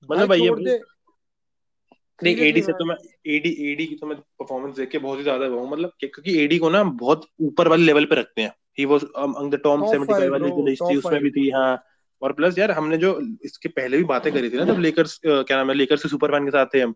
मतलब 0.08 0.28
भाई 0.28 0.40
ये 0.40 0.50
देख 2.20 2.38
एडी 2.40 2.62
से 2.62 2.72
तो 2.72 2.84
मैं 2.84 2.96
एडी 3.26 3.50
एडी 3.70 3.86
की 3.86 3.94
तो 3.94 4.06
मैं 4.06 4.16
परफॉर्मेंस 4.16 4.76
देख 4.76 4.88
के 4.88 4.98
बहुत 4.98 5.18
ही 5.18 5.22
ज़्यादा 5.22 5.46
हुआ 5.46 5.64
मतलब 5.70 5.92
क्योंकि 6.00 6.38
एडी 6.44 6.58
को 6.58 6.70
ना 6.70 6.82
बहुत 6.84 7.26
ऊपर 7.42 7.68
वाले 7.68 7.84
लेवल 7.84 8.04
पे 8.04 8.14
रखते 8.14 8.42
हैं। 8.42 8.52
He 8.78 8.84
was 8.84 9.04
among 9.16 9.50
the 9.52 9.60
top 9.64 9.80
top 9.80 9.94
75 9.94 10.12
five 10.12 10.32
वाली 10.32 10.50
जो 10.50 10.66
लिस्ट 10.66 10.82
थी 10.82 10.96
उसमें 10.96 11.20
भी 11.22 11.30
थी 11.30 11.48
हाँ। 11.50 11.84
और 12.22 12.32
प्लस 12.32 12.58
यार 12.58 12.70
हमने 12.70 12.96
जो 12.96 13.18
इसके 13.44 13.68
पहले 13.68 13.96
भी 13.96 14.04
बातें 14.04 14.32
करी 14.32 14.50
थी 14.50 14.56
ना 14.56 14.64
जब 14.64 14.78
लेकर्स 14.78 15.20
क्या 15.24 15.56
नाम 15.56 15.70
है 15.70 15.74
लेकर्स 15.76 16.02
के 16.02 16.08
सुपर 16.08 16.30
फ़ैन 16.30 16.44
के 16.44 16.50
साथ 16.50 16.66
थे 16.74 16.80
हम 16.80 16.94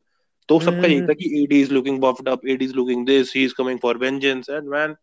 तो 0.48 0.60
सबका 0.60 0.86
यही 0.86 1.00
था 1.02 1.12
कि 1.12 1.42
AD 1.42 1.60
is 1.60 1.72
looking 1.72 2.00
buffed 2.00 2.28
up 2.28 2.46
AD 2.48 2.64
is 2.64 2.74
looking 2.74 3.06
this 3.06 3.34
he 3.36 3.44
is 3.44 3.54
coming 3.58 3.78
for 3.78 3.98
vengeance 3.98 4.50
and 4.50 4.68
man 4.68 4.94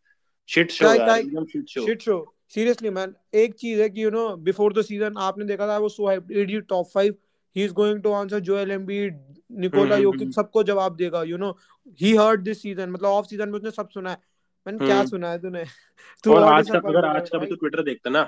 shit 0.50 0.72
show 0.72 0.94
एकदम 0.94 1.46
shit 1.46 1.70
show 1.70 1.86
shit 1.86 2.02
show 2.02 2.18
seriously 2.56 2.90
man 2.90 3.14
एक 3.34 3.54
चीज़ 3.54 3.82
है 3.82 3.90
कि 3.90 4.04
you 4.04 4.10
know 4.12 4.28
before 4.40 4.74
the 4.74 4.82
season 4.82 5.18
आपने 5.20 5.46
देखा 5.46 5.68
था 5.68 5.78
वो 5.78 5.90
so 5.90 6.08
hype 6.08 6.32
AD 6.32 6.60
top 6.70 6.90
five 6.94 7.16
he 7.56 7.64
is 7.64 7.74
going 7.74 8.02
to 8.02 8.12
answer 8.12 8.40
Joel 8.50 8.72
Embiid 8.72 9.20
Nikola 9.60 9.98
योकिच। 9.98 10.36
सबको 10.36 10.64
जवाब 10.64 10.96
देगा 10.96 11.24
you 11.24 11.38
know 11.38 11.52
he 12.00 12.16
heard 12.16 12.42
this 12.42 12.62
season 12.62 12.90
मतलब 12.90 13.10
ऑफ़ 13.10 13.26
सीज़न 13.26 13.50
में 13.50 13.56
उसने 13.56 13.72
सब 13.72 13.90
सुना 13.90 14.10
है। 14.10 14.18
मैंने 14.66 14.86
क्या 14.86 14.98
हम्म। 14.98 15.08
सुना 15.08 15.32
है 15.32 15.40
तूने? 15.40 15.64
तू 16.24 16.34
और 16.34 16.44
आज 16.44 16.70
का 16.70 16.78
अगर 16.80 17.06
आज 17.06 17.30
का 17.30 17.38
भी 17.38 17.48
तो 17.48 17.56
ट्विटर 17.56 17.84
देखता 17.84 18.10
ना 18.10 18.24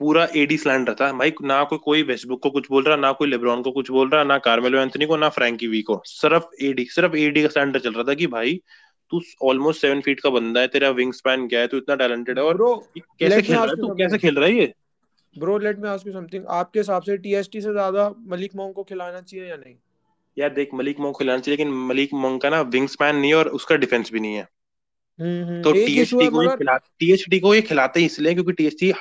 पूरा 0.00 0.26
एडी 0.36 0.56
स्लैंडर 0.58 0.94
था। 0.94 1.10
भाई 1.12 1.32
ना 1.42 1.62
कोई 1.64 1.78
कोई 1.84 2.02
वेस्टबुक 2.02 2.42
को 2.42 2.50
कुछ 2.50 2.66
बोल 2.70 2.82
रहा 2.84 2.96
ना 2.96 3.12
कोई 3.12 3.28
लेब्रॉन 3.28 3.62
को 3.62 3.70
कुछ 3.70 3.90
बोल 3.90 4.08
रहा 4.10 4.22
ना 4.24 4.38
कार्मेलो 4.46 4.78
एंथनी 4.80 5.06
को 5.06 5.16
ना 5.16 5.28
फ्रैंकी 5.28 5.66
वी 5.66 5.82
को। 5.82 6.00
सिर्फ़ 6.06 6.64
एडी 6.64 6.84
सिर्फ़ 6.90 7.16
एडी 7.16 7.42
का 7.42 7.48
स्लैंडर 7.48 7.80
चल 7.80 7.92
रहा 7.92 8.04
था 8.04 8.14
कि 8.14 8.26
भाई 8.26 8.60
तू 9.14 9.48
ऑलमोस्ट 9.48 9.80
सेवन 9.80 10.00
फीट 10.00 10.20
का 10.20 10.30
बंदा 10.30 10.60
है 10.60 10.68
तेरा 10.68 10.90
विंग 10.92 11.12
स्पैन 11.12 11.46
क्या 11.48 11.60
है 11.60 11.66
तू 11.66 11.76
इतना 11.76 11.94
टैलेंटेड 11.96 12.38
है 12.38 12.44
और 12.44 12.56
ब्रो 12.56 12.74
कैसे 12.96 13.42
खेल 13.42 13.56
रहा 13.56 13.64
है? 13.64 13.76
तू 13.76 13.94
कैसे 13.94 14.18
खेल 14.18 14.36
रहा 14.36 14.48
है 14.48 14.54
ये? 14.54 14.72
Bro 15.36 15.58
let 15.58 15.78
me 15.78 15.88
ask 15.88 16.06
you 16.06 16.12
something 16.12 16.44
आपके 16.52 16.78
हिसाब 16.78 17.02
से 17.02 17.16
टीएसटी 17.16 17.60
से 17.60 17.72
ज़्यादा 17.72 18.08
मलिक 18.28 18.54
मोंग 18.56 18.74
को 18.74 18.82
खिलाना 18.82 19.20
चाहिए 19.20 19.46
या 19.46 19.56
नहीं? 19.56 19.74
यार 20.36 20.52
देख 20.52 20.74
मलिक 20.74 21.00
मोंग 21.00 21.14
खिलाना 21.14 21.40
चाहिए 21.40 21.56
लेकिन 21.56 21.72
मलिक 21.86 22.14
मोंग 22.14 22.40
का 22.40 22.50
ना 22.50 22.60
विंग 22.70 22.88
स्पैन 22.88 23.16
नहीं 23.16 23.30
है 23.30 23.36
और 23.36 23.48
उसका 23.50 23.76
डिफेंस 23.76 24.12
भी 24.12 24.20
नहीं 24.20 24.34
है। 24.34 24.46
हम्म 25.18 25.62
तो 25.62 25.70
हम्म 25.70 25.84
टीएचटी 25.86 26.24
है 26.24 26.30
को 26.30 26.42
ये 26.42 26.56
खिला 26.56 26.76
टीएचटी 26.76 27.40
को 27.40 27.54
ये 27.54 27.62
खिलाते 27.62 28.00
ही 28.00 28.06
इसलिए 28.06 28.34
क्योंकि 28.34 28.52
टीएचटी 28.52 28.92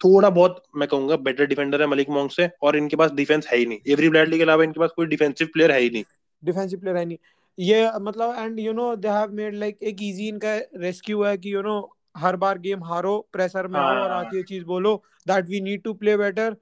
थोड़ा 0.00 0.30
बहुत 0.30 0.62
मैं 0.76 0.88
कहूँगा 0.88 1.16
बेटर 1.18 1.46
डिफेंडर 1.46 1.80
है 1.80 1.86
मलिक 1.86 2.08
मोंग 2.08 2.30
से 2.30 2.48
और 2.62 2.76
इनके 2.76 2.96
पास 2.96 3.10
डिफेंस 3.12 3.46
है 3.46 3.58
ही 3.58 3.66
नहीं। 3.66 3.78
एवरी 3.88 4.08
ब्रैडली 4.08 4.36
के 4.36 4.42
अलावा 4.42 4.64
इनके 4.64 4.80
पास 4.80 4.90
कोई 4.96 5.06
डिफेंसिव 5.06 5.48
प्लेयर 5.52 5.72
है 5.72 5.80
ही 5.80 5.90
नहीं। 5.90 6.04
डिफेंसिव 6.42 6.80
प्लेयर 6.80 6.96
है 6.96 7.04
नहीं। 7.04 7.18
ये 7.58 7.90
मतलब 8.00 8.34
and 8.38 8.58
you 8.60 8.72
know 8.72 8.94
they 8.96 9.08
have 9.08 9.32
made 9.32 9.54
like 9.54 9.78
एक 9.82 10.02
इजी 10.02 10.28
इनका 10.28 10.54
रेस्क्यू 10.78 11.22
है 11.22 11.36
कि 11.38 11.52
यू 11.54 11.58
you 11.58 11.66
नो 11.66 11.78
know, 11.78 11.88
हर 12.16 12.36
बार 12.36 12.58
गेम 12.58 12.84
हारो 12.84 13.16
प्रेशर 13.32 13.66
में 13.66 13.78
आओ 13.80 14.02
और 14.02 14.10
आके 14.12 14.36
ये 14.36 14.42
चीज़ 14.42 14.64
बोलो। 14.64 15.02
That 15.26 15.48
we 15.48 15.60
need 15.60 15.82
to 15.82 15.92
play 15.94 16.16
better 16.16 16.56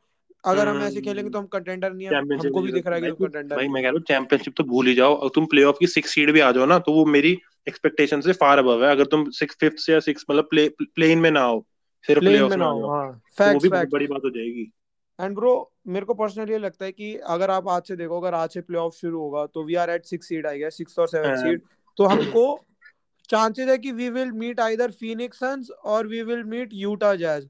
अगर 0.44 0.68
हम 0.68 0.80
ऐसे 0.82 1.00
खेलेंगे 1.00 1.20
हम्म। 1.20 1.32
तो 1.32 1.38
हम 1.38 1.46
कंटेंडर 1.46 1.92
नहीं 1.92 2.06
है। 2.06 2.14
हमको 2.14 2.60
भी 2.60 2.72
दिख 2.72 2.86
रहा 2.86 2.96
है 2.96 3.02
कि 3.02 3.24
कंटेंडर 3.24 3.56
भाई 3.56 3.68
मैं 3.68 3.82
कह 3.82 3.88
रहा 3.88 3.92
हूँ 3.92 4.02
चैंपियनशिप 4.08 4.54
तो 4.56 4.64
भूल 4.64 4.86
ही 4.86 4.94
जाओ। 4.94 5.14
और 5.14 5.30
तुम 5.34 5.46
प्लेऑफ 5.46 5.76
की 5.80 5.86
सिक्स 5.88 6.14
सीड 6.14 6.32
भी 6.32 6.40
आ 6.40 6.50
जाओ 6.52 6.66
ना 6.66 6.78
तो 6.78 6.92
वो 6.92 7.04
मेरी 7.08 7.36
एक्सपेक्टेशन 7.66 8.20
से 8.20 8.32
फार 8.40 8.58
अबव 8.58 8.84
है। 8.84 8.90
अगर 8.90 9.04
तुम 9.06 9.28
सिक्स 9.32 9.56
फिफ्थ 9.60 9.88
या 9.90 10.00
सिक्स 10.00 10.24
मतलब 10.30 10.48
प्ले 10.50 10.68
प्लेन 10.80 11.18
में 11.18 11.30
ना 11.30 11.40
आओ 11.42 11.64
सिर्फ़ 12.04 12.20
प्लेऑफ 12.20 12.50
में 12.50 12.56
ना 12.56 12.64
आ 12.64 12.70
हो 12.70 12.88
हाँ। 12.88 13.08
तो 13.08 13.12
वो 13.12 13.20
फैक्ट्स 13.38 13.62
भी 13.62 13.68
फैक्ट्स 13.68 13.92
बड़ी 13.92 14.06
बात 14.06 14.24
हो 14.24 14.30
जाएगी। 14.30 14.70
एंड 15.22 15.34
ब्रो 15.36 15.72
मेरे 15.88 16.06
को 16.06 16.14
पर्सनली 16.14 16.58
लगता 16.58 16.84
है 16.84 16.92
कि 16.92 17.14
अगर 17.26 17.50
आप 17.50 17.68
आज 17.68 17.82
से 17.82 17.96
देखो 17.96 18.20
अगर 18.20 18.34
आज 18.34 18.50
से 18.50 18.60
प्लेऑफ 18.60 18.94
शुरू 18.94 19.20
होगा 19.20 19.46
तो 19.46 19.64
we 19.64 19.74
are 19.74 19.90
at 19.90 20.04
six 20.04 20.28
seed 20.28 20.46
I 20.46 20.58
guess 20.58 20.76
six 20.76 20.98
और 20.98 21.08
सेवन 21.08 21.28
हाँ, 21.28 21.36
सीड 21.36 21.60
तो 21.98 22.04
हमको 22.04 22.44
चांसेस 23.30 23.68
है 23.68 23.78
कि 23.78 23.92
we 23.92 24.08
will 24.08 24.30
meet 24.32 24.60
either 24.60 24.90
Phoenix 24.90 25.38
Suns 25.38 25.70
और 25.70 26.06
we 26.06 26.22
will 26.22 26.42
meet 26.44 26.70
Utah 26.72 27.14
Jazz 27.14 27.48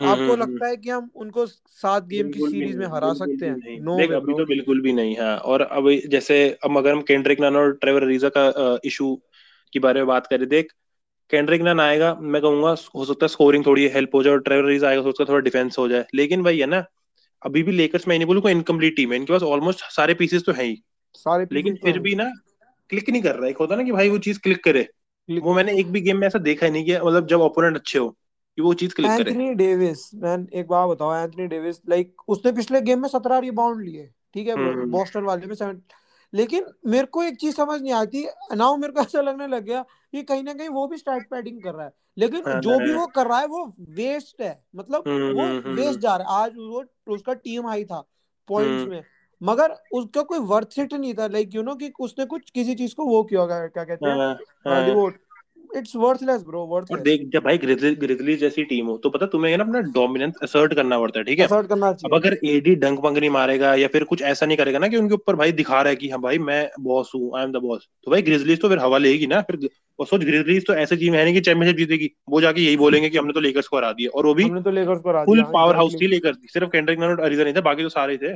hmm 0.00 0.10
आपको 0.10 0.22
हम्म 0.22 0.32
हम्म। 0.32 0.42
लगता 0.42 0.66
है 0.66 0.76
कि 0.76 0.90
हम 0.90 1.10
उनको 1.14 1.46
सात 1.46 2.04
गेम 2.06 2.30
की 2.30 2.40
सीरीज़ 2.40 2.76
में 2.78 2.86
हरा 2.86 3.12
सकते 3.12 3.46
हैं? 3.46 3.80
नो 3.80 3.96
देख 3.96 4.10
अभी 4.10 4.34
तो 4.34 4.44
बिल्कुल 4.46 4.80
भी 4.80 4.92
नहीं 4.92 5.14
है। 5.14 5.36
और 5.36 5.60
अब 5.60 5.90
जैसे 6.06 6.36
अब 6.64 6.78
अगर 6.78 6.92
हम 6.92 7.00
केंड्रिक 7.02 7.40
नन 7.40 7.56
और 7.56 7.72
ट्रेवर 7.72 8.04
रीजा 8.04 8.28
का 8.36 8.78
इशू 8.84 9.14
के 9.72 9.78
बारे 9.78 10.00
में 10.00 10.06
बात 10.06 10.26
करें 10.26 10.48
देख 10.48 10.72
केंड्रिक 11.30 11.62
नन 11.62 11.80
आएगा 11.80 12.14
मैं 12.14 12.42
कहूँगा 12.42 12.74
हो 12.94 13.04
सकता 13.04 13.24
है 13.24 13.28
स्कोरिंग 13.28 13.66
थोड़ी 13.66 13.88
हेल्प 13.88 14.14
हो 14.14 14.22
जाए 14.22 14.32
और 14.32 14.40
ट्रेवर 14.40 14.68
रीजा 14.68 14.88
आएगा 14.88 15.02
हो 15.02 15.10
सकता 15.10 15.22
है 15.22 15.28
थोड़ा 15.28 15.40
डिफेंस 15.40 15.78
हो 15.78 15.88
जाए। 15.88 16.06
लेकिन 16.14 16.42
भाई 16.42 16.58
है 16.58 16.66
ना 16.66 16.84
अभी 17.42 17.62
भी 17.62 17.72
लेकर्स 17.72 18.08
मैं 18.08 18.18
नहीं 18.18 18.26
बोलूँगा 18.26 18.50
इनकम्प्लीट 18.50 18.96
टीम 18.96 19.10
है। 19.12 19.16
इनके 19.16 19.32
पास 19.32 19.42
ऑलमोस्ट 19.42 19.80
सारे 19.84 20.14
पीसेस 20.14 20.42
तो 20.46 20.52
है 20.52 20.64
ही। 20.64 20.82
सारे 21.14 21.46
लेकिन 21.52 21.74
तो 21.74 21.86
फिर 21.86 21.98
भी 21.98 22.14
ना 22.14 22.30
क्लिक 22.90 23.10
नहीं 23.10 23.22
कर 23.22 23.34
रहा। 23.34 23.48
एक 23.48 23.56
होता 23.56 23.76
ना 23.76 23.82
कि 23.82 23.92
भाई 23.92 24.08
वो 24.08 24.18
चीज़ 24.18 24.38
क्लिक 24.38 24.64
करे। 24.64 24.88
वो 25.28 25.54
मैंने 25.54 25.78
एक 25.78 25.90
भी 25.92 26.00
गेम 26.00 26.16
में 26.16 26.26
ऐसा 26.26 26.38
देखा 26.38 26.66
ही 26.66 26.72
नहीं 26.72 26.84
कि 26.84 26.96
मतलब 26.96 27.26
जब 27.26 27.40
ओपोनेंट 27.40 27.76
अच्छे 27.76 27.98
हो 27.98 28.08
कि 28.08 28.62
वो 28.62 28.74
चीज़ 28.74 28.94
क्लिक 28.94 29.10
करे। 29.10 29.30
एंथनी 29.30 29.54
डेविस 29.54 30.14
मैन 30.14 30.48
एक 30.54 30.66
बात 30.66 30.88
बताओ 30.88 31.14
एंथनी 31.14 31.46
डेविस 31.46 31.76
लाइक 31.88 32.22
उसने 32.28 32.52
पिछले 32.52 32.80
गेम 32.80 33.02
में 33.02 33.08
सत्रह 33.08 33.38
रिबाउंड 33.38 33.84
लिए। 33.84 34.10
ठीक 34.34 34.48
है 34.48 34.54
ब्रो 34.54 34.70
हम्म। 34.70 34.90
बॉस्टन 34.90 35.20
वाले 35.20 35.46
में 35.46 35.54
लेकिन 36.34 36.66
मेरे 36.86 37.06
को 37.06 37.22
एक 37.22 37.36
चीज़ 37.36 37.54
समझ 37.56 37.80
नहीं 37.82 37.92
आती 37.92 38.24
नाउ 38.54 38.76
मेरे 38.76 38.92
को 38.92 39.00
ऐसा 39.00 39.20
लगने 39.20 39.46
लग 39.46 39.64
गया 39.64 39.82
कि 40.12 40.22
कहीं 40.22 40.42
ना 40.42 40.52
कहीं 40.54 40.68
वो 40.68 40.86
भी 40.86 40.96
स्टार्ट 40.96 41.28
पैडिंग 41.30 41.62
कर 41.62 41.74
रहा 41.74 41.86
है। 41.86 41.92
लेकिन 42.18 42.42
हाँ, 42.46 42.60
जो 42.60 42.78
भी 42.78 42.92
वो 42.92 43.06
कर 43.06 43.26
रहा 43.26 43.38
है 43.38 43.46
वो 43.46 43.64
वेस्ट 43.90 44.40
है 44.42 44.64
मतलब 44.76 45.04
हम्म 45.08 45.32
वो 45.32 45.42
हम्म 45.42 45.58
हम्म 45.58 45.76
वेस्ट 45.76 46.00
जा 46.00 46.16
रहा 46.16 46.36
है। 46.36 46.42
आज 46.44 46.56
वो 46.56 46.84
उसका 47.14 47.34
टीम 47.34 47.66
हाई 47.66 47.84
था 47.84 48.02
पॉइंट्स 48.48 48.80
हम्म। 48.80 48.90
में 48.90 49.02
मगर 49.40 49.74
उसका 49.92 50.22
कोई 50.22 50.38
वर्थ 50.38 50.78
इट 50.78 50.94
नहीं 50.94 51.14
था। 51.14 51.26
लाइक 51.26 51.54
यू 51.54 51.62
नो 51.62 51.74
कि 51.74 51.92
उसने 52.00 52.24
कुछ 52.24 52.50
किसी 52.50 52.74
चीज़ 52.74 52.94
को 52.94 53.04
वो 53.06 53.22
किया 53.22 53.46
क्या 53.68 53.84
कहते 53.84 54.08
हैं? 54.08 54.16
हाँ 54.16 54.34
हाँ। 54.68 54.84
डिवोट 54.84 55.20
it's 55.70 55.94
worthless 55.94 56.44
bro 56.44 56.60
और 56.90 57.00
देख 57.00 57.28
जब 57.32 57.44
भाई 57.44 57.58
ग्रिजली 57.58 58.36
जैसी 58.36 58.64
टीम 58.64 58.86
हो 58.86 58.96
तो 58.98 59.10
पता 59.10 59.26
तुम्हें 59.26 59.56
ना 59.56 59.64
अपना 59.64 59.80
डोमिनेंस 59.94 60.34
असर्ट 60.42 60.74
करना 60.74 60.98
पड़ता 60.98 61.18
है 61.18 61.24
ठीक 61.24 61.38
है? 61.38 61.44
असर्ट 61.46 61.66
करना 61.66 61.92
चाहिए। 61.92 62.10
अब 62.10 62.22
अगर 62.22 62.36
एडी 62.46 62.74
डंक 62.74 63.00
बंक 63.00 63.18
नहीं 63.18 63.30
मारेगा 63.30 63.74
या 63.74 63.88
फिर 63.88 64.04
कुछ 64.04 64.22
ऐसा 64.22 64.46
नहीं 64.46 64.56
करेगा 64.56 64.78
ना 64.78 64.88
कि 64.88 64.96
उनके 64.96 65.14
ऊपर 65.14 65.36
भाई 65.36 65.52
दिखा 65.52 65.80
रहा 65.82 65.90
है 65.90 65.96
कि 65.96 66.08
हाँ 66.10 66.20
भाई 66.20 66.38
मैं 66.38 66.60
बॉस 66.80 67.12
हूँ 67.14 67.38
आई 67.38 67.44
एम 67.44 67.52
द 67.52 67.56
बॉस 67.56 67.88
तो 68.04 68.10
भाई 68.10 68.22
ग्रिजलीज 68.22 68.60
तो 68.60 68.68
फिर 68.68 68.78
हवा 68.78 68.98
लेगी 68.98 69.26
ना 69.26 69.40
फिर 69.42 69.68
और 69.98 70.06
सोच 70.06 70.20
ग्रिजलीज 70.20 70.66
तो 70.66 70.74
ऐसे 70.74 70.96
टीम 70.96 71.14
है 71.14 71.24
नहीं 71.24 71.34
कि 71.34 71.40
चैंपियनशिप 71.40 71.76
जीतेगी। 71.78 72.10
वो 72.30 72.40
जाके 72.40 72.60
यही 72.60 72.76
बोलेंगे 72.76 73.10
कि 73.10 73.18
हमने 73.18 73.32
तो 73.32 73.40
लेकर्स 73.40 73.68
को 73.68 73.76
हरा 73.76 73.92
दिया 73.92 74.10
और 74.10 74.26
वो 74.26 74.34
भी 74.34 74.44
हमने 74.44 74.62
तो 74.62 74.70
लेकर्स 74.70 75.00
को 75.02 75.08
हरा 75.08 75.24
फुल 75.24 75.36
दिया 75.36 75.44
हाँ, 75.44 75.52
पावर 75.52 75.76
हाउस 75.76 75.94
थी 76.02 76.06
लेकर्स 76.06 76.36
सिर्फ़ 76.52 76.70
केंड्रिक 76.70 76.98
नन 76.98 77.04
और 77.04 77.20
अरिजा 77.20 77.44
नहीं 77.44 77.54
थे 77.54 77.60
बाकी 77.60 77.82
तो 77.82 77.88
सारे 77.88 78.16
थे। 78.16 78.34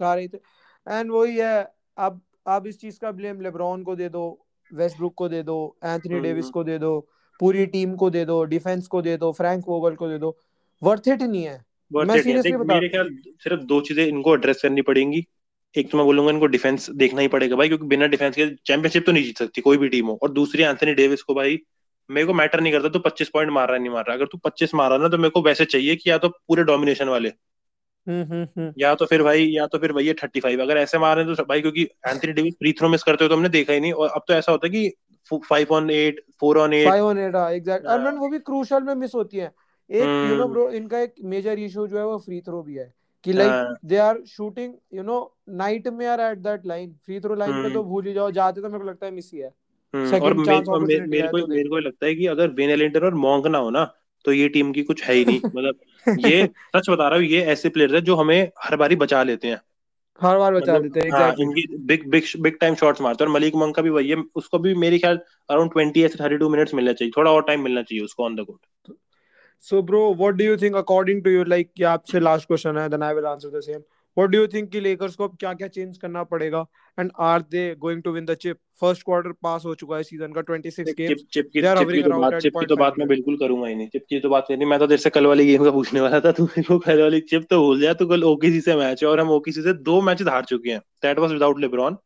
सारे 0.00 0.28
थे। 0.28 0.38
एंड 0.86 1.10
वही 1.10 1.36
है 1.36 1.72
अब 1.98 2.20
अब 2.46 2.66
इस 2.66 2.80
चीज़ 2.80 2.98
का 3.00 3.10
ब्लेम 3.12 3.40
लेब्रॉन 3.40 3.82
को 3.82 3.96
दे 3.96 4.08
दो 4.08 4.24
वेस्टब्रुक 4.74 5.14
को 5.14 5.28
दे 5.28 5.42
दो 5.42 5.76
एंथनी 5.84 6.14
हम्म। 6.14 6.22
डेविस 6.22 6.46
को 6.46 6.64
दे 6.64 6.78
दो 6.78 7.08
पूरी 7.40 7.66
टीम 7.66 7.94
को 7.94 8.10
दे 8.10 8.24
दो 8.24 8.44
डिफेंस 8.44 8.86
को 8.86 9.02
दे 9.02 9.16
दो 9.16 9.32
फ्रैंक 9.32 9.64
वोगल 9.68 9.94
को 9.94 10.08
दे 10.08 10.18
दो। 10.18 10.36
वर्थ 10.82 11.08
इट 11.08 11.22
नहीं 11.22 11.42
है। 11.42 11.64
मैं 11.92 12.04
नहीं 12.04 12.34
है। 12.34 12.42
देख, 12.42 12.54
बता 12.54 12.74
मेरे 12.74 12.88
ख्याल 12.88 13.16
सिर्फ़ 13.26 13.60
दो 13.60 13.80
चीज़ें 13.80 14.06
इनको 14.06 14.34
एड्रेस 14.34 14.62
करनी 14.62 14.82
पड़ेंगी। 14.82 15.26
एक 15.76 15.90
तो 15.90 15.98
मैं 15.98 16.06
बोलूँगा 16.06 16.30
इनको 16.30 16.46
डिफेंस 16.46 16.90
देखना 16.90 17.20
ही 17.20 17.28
पड़ेगा 17.28 17.56
भाई 17.56 17.68
क्योंकि 17.68 17.86
बिना 17.86 18.06
डिफेंस 18.06 18.36
के 18.36 18.46
चैंपियनशिप 18.46 19.06
तो 19.06 19.12
नहीं 19.12 19.24
जीत 19.24 19.38
सकती 19.38 19.60
कोई 19.60 19.76
भी 19.76 19.88
टीम 19.88 20.06
हो। 20.06 20.18
और 20.22 20.30
दूसरी 20.30 20.62
एंथनी 20.62 20.94
डेविस 20.94 21.22
को 21.22 21.34
भाई 21.34 21.58
मेरे 22.10 22.26
को 22.26 22.34
मैटर 22.34 22.60
नहीं 22.60 22.72
करता 22.72 22.88
तू 22.88 22.98
25 22.98 23.28
पॉइंट 23.28 23.50
मार 23.50 23.68
रहा 23.68 23.76
है 23.76 23.82
नहीं 23.82 23.92
मार 23.92 24.04
रहा। 24.08 24.16
अगर 24.16 24.26
तू 24.26 24.38
25 24.38 24.74
मार 24.74 24.88
रहा 24.88 24.96
है 24.96 25.02
ना 25.02 25.08
तो 25.08 25.18
मेरे 25.18 25.30
को 25.30 25.42
वैसे 25.42 25.64
चाहिए 25.64 25.96
कि 25.96 26.10
या 26.10 26.18
तो 26.18 26.28
पूरे 26.28 26.64
डोमिनेशन 26.64 27.08
वाले। 27.08 27.28
हम्म 27.28 27.36
हम्म 27.36 27.38
हम्म 27.38 27.49
या 28.78 28.94
तो 28.94 29.06
फिर 29.06 29.22
भाई 29.22 29.46
या 29.46 29.66
तो 29.66 29.78
फिर 29.78 29.92
भैया 29.92 30.14
35 30.14 30.60
अगर 30.60 30.76
ऐसे 30.76 30.98
मार 30.98 31.16
रहे 31.16 31.34
तो 31.34 31.44
भाई 31.44 31.60
क्योंकि 31.60 31.82
Anthony 31.82 32.32
Davis 32.32 32.54
free 32.54 32.72
throw 32.72 32.88
miss 32.88 33.02
करते 33.02 33.24
हो 33.24 33.28
तो 33.28 33.36
हमने 33.36 33.48
देखा 33.48 33.72
ही 33.72 33.80
नहीं 33.80 33.92
और 33.92 34.08
अब 34.08 34.22
तो 34.28 34.34
ऐसा 34.34 34.52
होता 34.52 34.66
है 34.66 34.70
कि 34.70 34.92
five 35.30 35.66
on 35.70 35.90
eight 35.90 36.20
four 36.40 36.58
on 36.58 36.72
eight 36.72 36.88
five 36.88 37.04
on 37.04 37.18
eight 37.18 37.34
exact. 37.34 37.86
और 37.86 38.14
वो 38.14 38.28
भी 38.28 38.38
क्रूशल 38.38 38.82
में 38.82 38.94
मिस 38.94 39.14
होती 39.14 39.36
है 39.36 39.46
एक 39.90 40.30
यू 40.30 40.36
नो 40.36 40.42
हम्म। 40.42 40.52
ब्रो 40.52 40.70
इनका 40.70 41.00
एक 41.00 41.14
मेजर 41.24 41.58
इशू 41.58 41.86
जो 41.86 41.98
है 41.98 42.04
वो 42.04 42.18
फ्री 42.18 42.40
थ्रो 42.40 42.62
भी 42.62 42.74
है 42.74 42.94
कि 43.24 43.32
like. 43.32 43.76
They 43.84 43.96
are 43.96 44.22
shooting 44.28 44.74
you 44.94 45.02
know 45.02 45.36
night 45.48 45.88
में 45.88 46.06
are 46.06 46.20
at 46.20 46.38
that 46.38 46.66
line 46.66 46.94
free 47.06 47.20
throw 47.20 47.34
line 47.34 47.52
पे 47.52 47.58
हम्म। 47.58 47.74
तो 47.74 47.82
भूल 47.84 48.06
ही 48.06 48.12
जाओ 48.12 48.30
जाते 48.30 48.60
तो 48.60 48.68
मेरे 48.68 48.78
को 48.78 48.90
लगता 48.90 49.06
है 49.06 49.12
मिस 49.12 49.30
ही 49.34 49.40
है 49.40 49.50
हम्म, 49.94 50.22
और 50.22 50.34
मेरे 50.34 51.28
को 51.28 51.38
तो 51.40 51.46
मेरे 51.46 51.68
को 51.68 51.78
लगता 51.78 52.06
है 52.06 52.14
कि 52.14 52.26
अगर 52.26 52.48
वेन 52.48 52.70
एलिंटन 52.70 53.00
और 53.00 53.14
मॉन्क 53.14 53.46
ना 53.46 53.58
हो 53.58 53.70
ना 53.70 53.94
तो 54.24 54.32
ये 54.32 54.48
टीम 54.48 54.72
की 54.72 54.82
कुछ 54.82 55.02
है 55.04 55.14
ही 55.14 55.24
नहीं। 55.24 55.40
मतलब 55.46 55.74
ये 56.26 56.46
सच 56.76 56.88
बता 56.90 57.08
रहा 57.08 57.18
हूँ 57.18 57.26
ये 57.26 57.40
ऐसे 57.52 57.68
प्लेयर 57.68 57.94
है 57.94 58.00
जो 58.00 58.16
हमें 58.16 58.50
हर 58.58 58.76
बारी 58.76 58.96
बचा 58.96 59.22
लेते 59.22 59.48
हैं। 59.48 59.60
हर 60.20 60.38
बार 60.38 60.54
बचा 60.54 60.72
मतलब 60.72 60.82
देते 60.82 61.00
हैं 61.00 61.12
हाँ 61.12 61.20
एग्जैक्टली 61.20 61.44
इनकी 61.44 61.76
big 61.86 62.08
big 62.10 62.24
big 62.42 62.56
time 62.60 62.74
shots 62.74 63.00
मारते 63.00 63.24
हैं 63.24 63.28
और 63.28 63.34
मलिक 63.34 63.54
मंग 63.56 63.74
का 63.74 63.82
भी 63.82 63.90
वही 63.90 64.08
है। 64.08 64.16
उसको 64.36 64.58
भी 64.58 64.74
मेरे 64.74 64.98
ख्याल 64.98 65.20
अराउंड 65.50 65.72
ट्वेंटी 65.72 66.02
या 66.02 66.08
थर्टी 66.20 66.36
टू 66.38 66.48
मिनट्स 66.48 66.74
मिलना 66.74 66.92
चाहिए। 66.92 67.12
थोड़ा 67.16 67.30
और 67.30 67.42
टाइम 67.42 67.62
मिलना 67.64 67.82
चाहिए 67.82 68.04
उसको 68.04 68.24
on 68.24 68.36
the 68.36 68.44
court 68.46 68.92
so 69.64 69.82
bro 69.82 70.02
what 70.14 70.34
do 70.34 70.44
you 70.44 70.56
think 70.56 70.76
according 70.76 71.22
to 71.24 71.30
you 71.30 71.44
like 71.44 71.70
ये 71.78 71.84
आपसे 71.86 72.20
लास्ट 72.20 72.46
क्वेश्चन 72.46 72.78
है, 72.78 72.88
then 72.88 73.02
I 73.02 73.14
will 73.14 73.26
answer 73.26 73.58
the 73.58 73.62
same. 73.62 73.82
What 74.16 74.30
do 74.30 74.38
you 74.38 74.46
think 74.52 74.70
कि 74.72 74.80
Lakers 74.80 75.14
को 75.16 75.24
अब 75.24 75.36
क्या 75.40 75.52
क्या 75.54 75.68
चेंज 75.68 75.98
करना 75.98 76.22
पड़ेगा? 76.24 76.66
And 76.98 77.10
are 77.18 77.40
they 77.54 77.64
going 77.84 78.02
to 78.02 78.12
win 78.14 78.24
the 78.24 78.36
chip? 78.36 78.58
First 78.82 79.04
quarter 79.08 79.32
पास 79.42 79.62
हो 79.64 79.74
चुका 79.74 79.96
है 79.96 80.02
सीज़न 80.02 80.32
का 80.32 80.40
26 80.40 80.76
चिप 80.76 80.86
games. 80.86 80.96
चिप 80.96 81.16
की 81.16 81.32
चिप 81.32 81.50
की 81.52 81.62
hovering 81.62 82.04
तो 82.04 82.20
बात 82.20 82.40
चिप 82.42 82.52
की 82.60 82.66
तो 82.66 82.76
बात 82.76 82.98
मैं 82.98 83.06
0.500. 83.06 83.08
बिल्कुल 83.08 83.36
करूँगा 83.36 83.68
ही 83.68 83.74
नहीं 83.74 83.88
चिप 83.88 84.04
की 84.08 84.20
तो 84.20 84.28
बात 84.28 84.46
नहीं 84.50 84.66
मैं 84.66 84.78
तो 84.78 84.86
तेरे 84.86 85.02
से 85.02 85.10
कल 85.10 85.26
वाली 85.26 85.46
गेम 85.46 85.64
का 85.64 85.70
पूछने 85.70 86.00
वाला 86.00 86.20
था 86.20 86.32
तू 86.32 86.44
मेरे 86.44 86.62
को 86.62 86.78
कल 86.78 87.02
वाली 87.02 87.20
चिप 87.20 87.46
तो 87.50 87.60
भूल 87.60 87.80
जा 87.80 87.92
तू 87.94 88.06
कल 88.06 88.24
ओकेसी 88.24 88.60
से 88.60 88.76
मैच 88.76 89.02
है 89.04 89.08
और 89.10 89.20
हम 89.20 89.30
ओकेसी 89.30 89.62
से 89.62 89.72
दो 89.72 90.00
मैचेस 90.00 90.28
हार 90.28 90.44
चुके 90.44 90.70
हैं 90.70 90.80
दैट 91.02 91.18
वाज 91.18 91.32
विदाउट 91.32 91.60
लेब्रॉन 91.60 91.96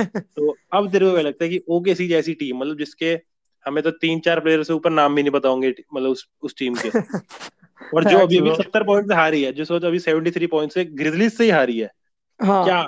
तो 0.00 0.56
अब 0.72 0.90
तेरे 0.92 1.06
को 1.06 1.12
क्या 1.12 1.22
लगता 1.22 1.44
है 1.44 1.50
कि 1.50 1.60
ओकेसी 1.68 2.08
जैसी 2.08 2.34
टीम 2.34 2.56
मतलब 2.56 2.78
जिसके 2.78 3.18
हमें 3.66 3.82
तो 3.84 3.90
तीन 3.90 4.20
चार 4.20 4.40
प्लेयर 4.40 4.62
से 4.62 4.72
ऊपर 4.72 4.90
नाम 4.90 5.14
भी 5.14 5.22
नहीं 5.22 5.32
पता 5.32 5.48
होंगे 5.48 5.74
मतलब 5.94 6.10
उस 6.10 6.28
उस 6.42 6.54
टीम 6.58 6.74
के 6.74 6.90
और 7.94 8.04
जो 8.10 8.18
अभी 8.18 8.38
अभी 8.38 8.54
सत्तर 8.54 8.84
पॉइंट 8.84 9.08
से 9.08 9.14
हारी 9.14 9.42
है 9.42 9.52
जो 9.52 9.64
सोच 9.64 9.84
अभी 9.84 9.98
सेवेंटी 10.00 10.30
थ्री 10.30 10.46
पॉइंट 10.48 10.72
से 10.72 10.84
ग्रिजलीज 10.84 11.32
से 11.32 11.44
ही 11.44 11.50
हारी 11.50 11.78
है। 11.78 11.90
हाँ। 12.40 12.64
क्या? 12.64 12.86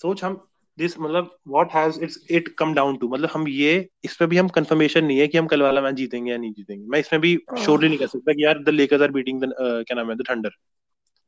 सोच 0.00 0.24
हम 0.24 0.42
दिस 0.78 0.98
मतलब 1.00 1.30
what 1.48 1.72
has 1.72 1.98
it's 2.04 2.18
it 2.30 2.48
come 2.58 2.72
down 2.74 2.96
to 2.96 3.08
मतलब 3.08 3.28
हम 3.32 3.46
ये 3.48 3.88
इस 4.04 4.16
पे 4.16 4.26
भी 4.26 4.36
हम 4.36 4.48
कंफर्मेशन 4.56 5.04
नहीं 5.04 5.18
है 5.18 5.26
कि 5.28 5.38
हम 5.38 5.46
कल 5.46 5.62
वाला 5.62 5.80
मैच 5.80 5.94
जीतेंगे 5.94 6.30
या 6.30 6.36
नहीं 6.36 6.52
जीतेंगे। 6.52 6.86
मैं 6.86 6.98
इसमें 7.00 7.20
भी 7.20 7.36
श्योरली 7.58 7.88
नहीं 7.88 7.98
कह 7.98 8.06
सकता 8.06 8.32
कि 8.32 8.44
यार 8.44 8.62
the 8.62 8.68
Lakers 8.70 9.02
are 9.02 9.10
beating 9.12 9.40
the 9.42 9.52
क्या 9.58 9.96
नाम 9.96 10.10
है 10.10 10.16
द 10.16 10.24
थंडर 10.30 10.50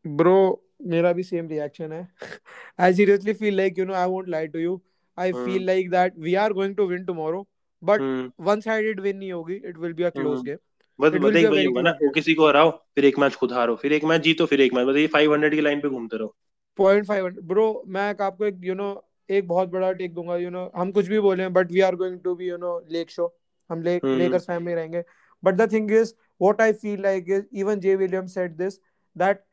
ब्रो 0.05 0.37
मेरा 0.87 1.13
भी 1.13 1.23
सेम 1.23 1.49
रिएक्शन 1.49 1.93
है। 1.93 2.07
I 2.81 2.95
seriously 2.95 3.33
feel 3.35 3.57
like 3.57 3.79
you 3.79 3.85
know 3.85 3.95
I 3.95 4.09
won't 4.09 4.29
lie 4.29 4.47
to 4.47 4.59
you 4.59 4.81
I. 5.19 5.33
Feel 5.35 5.65
like 5.67 5.91
that 5.91 6.19
we 6.19 6.35
are 6.43 6.53
going 6.53 6.77
to 6.77 6.87
win 6.87 7.05
tomorrow 7.05 7.47
but 7.83 8.01
one 8.41 8.61
sided 8.61 9.01
win 9.01 9.17
नहीं 9.17 9.33
होगी 9.33 9.55
it 9.57 9.79
will 9.79 9.93
be 9.93 10.03
a 10.03 10.11
close. 10.11 10.45
Game 10.45 10.57
बस 11.01 11.11
देख 11.11 11.49
वही 11.51 11.65
होगा 11.65 11.83
ना 11.83 11.91
वो 11.91 12.11
किसी 12.11 12.35
को 12.35 12.49
हराओ 12.49 12.71
फिर 12.71 13.05
एक 13.05 13.19
मैच 13.19 13.35
खुद 13.35 13.53
हारो 13.53 13.75
फिर 13.77 13.93
एक 13.93 14.05
मैच 14.05 14.21
जीतो 14.21 14.47
फिर 14.47 14.61
एक 14.61 14.75
मैच 14.75 14.87
बस 14.87 14.97
ये 14.97 15.07
500 15.07 15.55
की 15.55 15.61
लाइन 15.61 15.81
पे 15.81 15.89
घूमते 15.89 16.17
रहो। 16.17 16.35
पॉइंट 16.77 17.07
फाइव 17.07 17.29
ब्रो 17.43 17.83
मैं 17.87 18.15
आपको 18.21 18.45
एक 18.45 18.61
यू 18.65 18.75
नो 18.75 19.05
एक 19.31 19.49
बहुत 19.49 19.69
बड़ा 19.69 19.93
टेक 19.93 20.15
दूँगा 20.15 20.37
यू 20.37 20.51
नो 20.51 20.71
हम 20.77 20.91
कुछ 20.93 21.07
भी 21.07 21.21
बोले 21.21 21.49
but 21.49 21.73
we 21.73 21.81
are 21.81 21.97
going 21.97 22.19
to 22.21 22.35
be 22.35 22.49
you 22.49 22.57
know 22.57 22.79
lake 22.91 23.11
show 23.11 23.37
हम 23.71 23.83
लेक 23.83 24.05
हम्म। 24.05 24.19
लेकर्स 24.19 24.47
फैमिली 24.47 24.75
रहेंगे। 24.75 25.05
But 25.45 25.55
the 25.55 25.73
thing 25.73 25.93
is 25.93 26.15
what 26.43 26.61
I 26.61 26.73
feel 26.73 27.03
like 27.03 27.27
is 27.29 27.45
even 27.53 27.81
J 27.81 27.97
Williams 27.97 28.35
said 28.35 28.57
this 28.57 28.81
that 29.17 29.45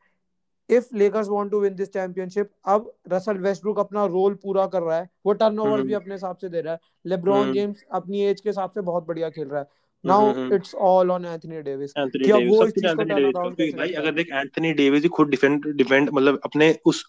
if 0.70 0.96
Lakers 0.96 1.28
want 1.28 1.50
to 1.50 1.60
win 1.60 1.74
this 1.74 1.92
championship 1.92 2.50
अब 2.64 2.92
Russell 3.12 3.38
Westbrook 3.38 3.78
अपना 3.78 4.04
role 4.06 4.34
पूरा 4.34 4.66
कर 4.66 4.82
रहा 4.82 4.98
है। 4.98 5.08
वो 5.26 5.32
turnovers 5.32 5.72
हम्म। 5.72 5.88
भी 5.88 5.94
अपने 5.94 6.14
हिसाब 6.14 6.36
से 6.36 6.48
दे 6.48 6.60
रहा 6.60 6.72
है। 6.72 6.78
LeBron 7.06 7.42
hmm. 7.42 7.52
जेम्स 7.52 7.84
अपनी 7.92 8.20
एज 8.20 8.40
के 8.40 8.48
हिसाब 8.48 8.70
से 8.70 8.80
बहुत 8.80 9.06
बढ़िया 9.06 9.30
खेल 9.30 9.48
रहा 9.48 9.60
है। 9.60 9.66
Now 10.04 10.26
hmm, 10.26 10.40
hmm. 10.40 10.54
It's 10.54 10.74
all 10.86 11.10
on 11.10 11.24
Anthony 11.24 11.60
Davis 11.62 11.92
Anthony 11.98 12.22
Davis 12.22 12.48
वो 12.48 12.64
इस 12.64 12.72
कुछ 12.72 12.74
चीज़ 12.74 12.94
को 12.94 13.02
एंथनी 13.02 13.14
डेविस 13.14 13.32
क्योंकि 13.34 13.70
भाई 13.76 13.92
अगर 13.92 14.12
देख 14.14 14.28
एंथनी 14.32 14.72
डेविस 14.74 15.02
ही 15.02 15.08
खुद 15.10 15.28
डिफेंड 15.28 15.66
डिफेंड 15.76 16.10
मतलब 16.12 16.40
अपने 16.44 16.70
उस 16.84 17.04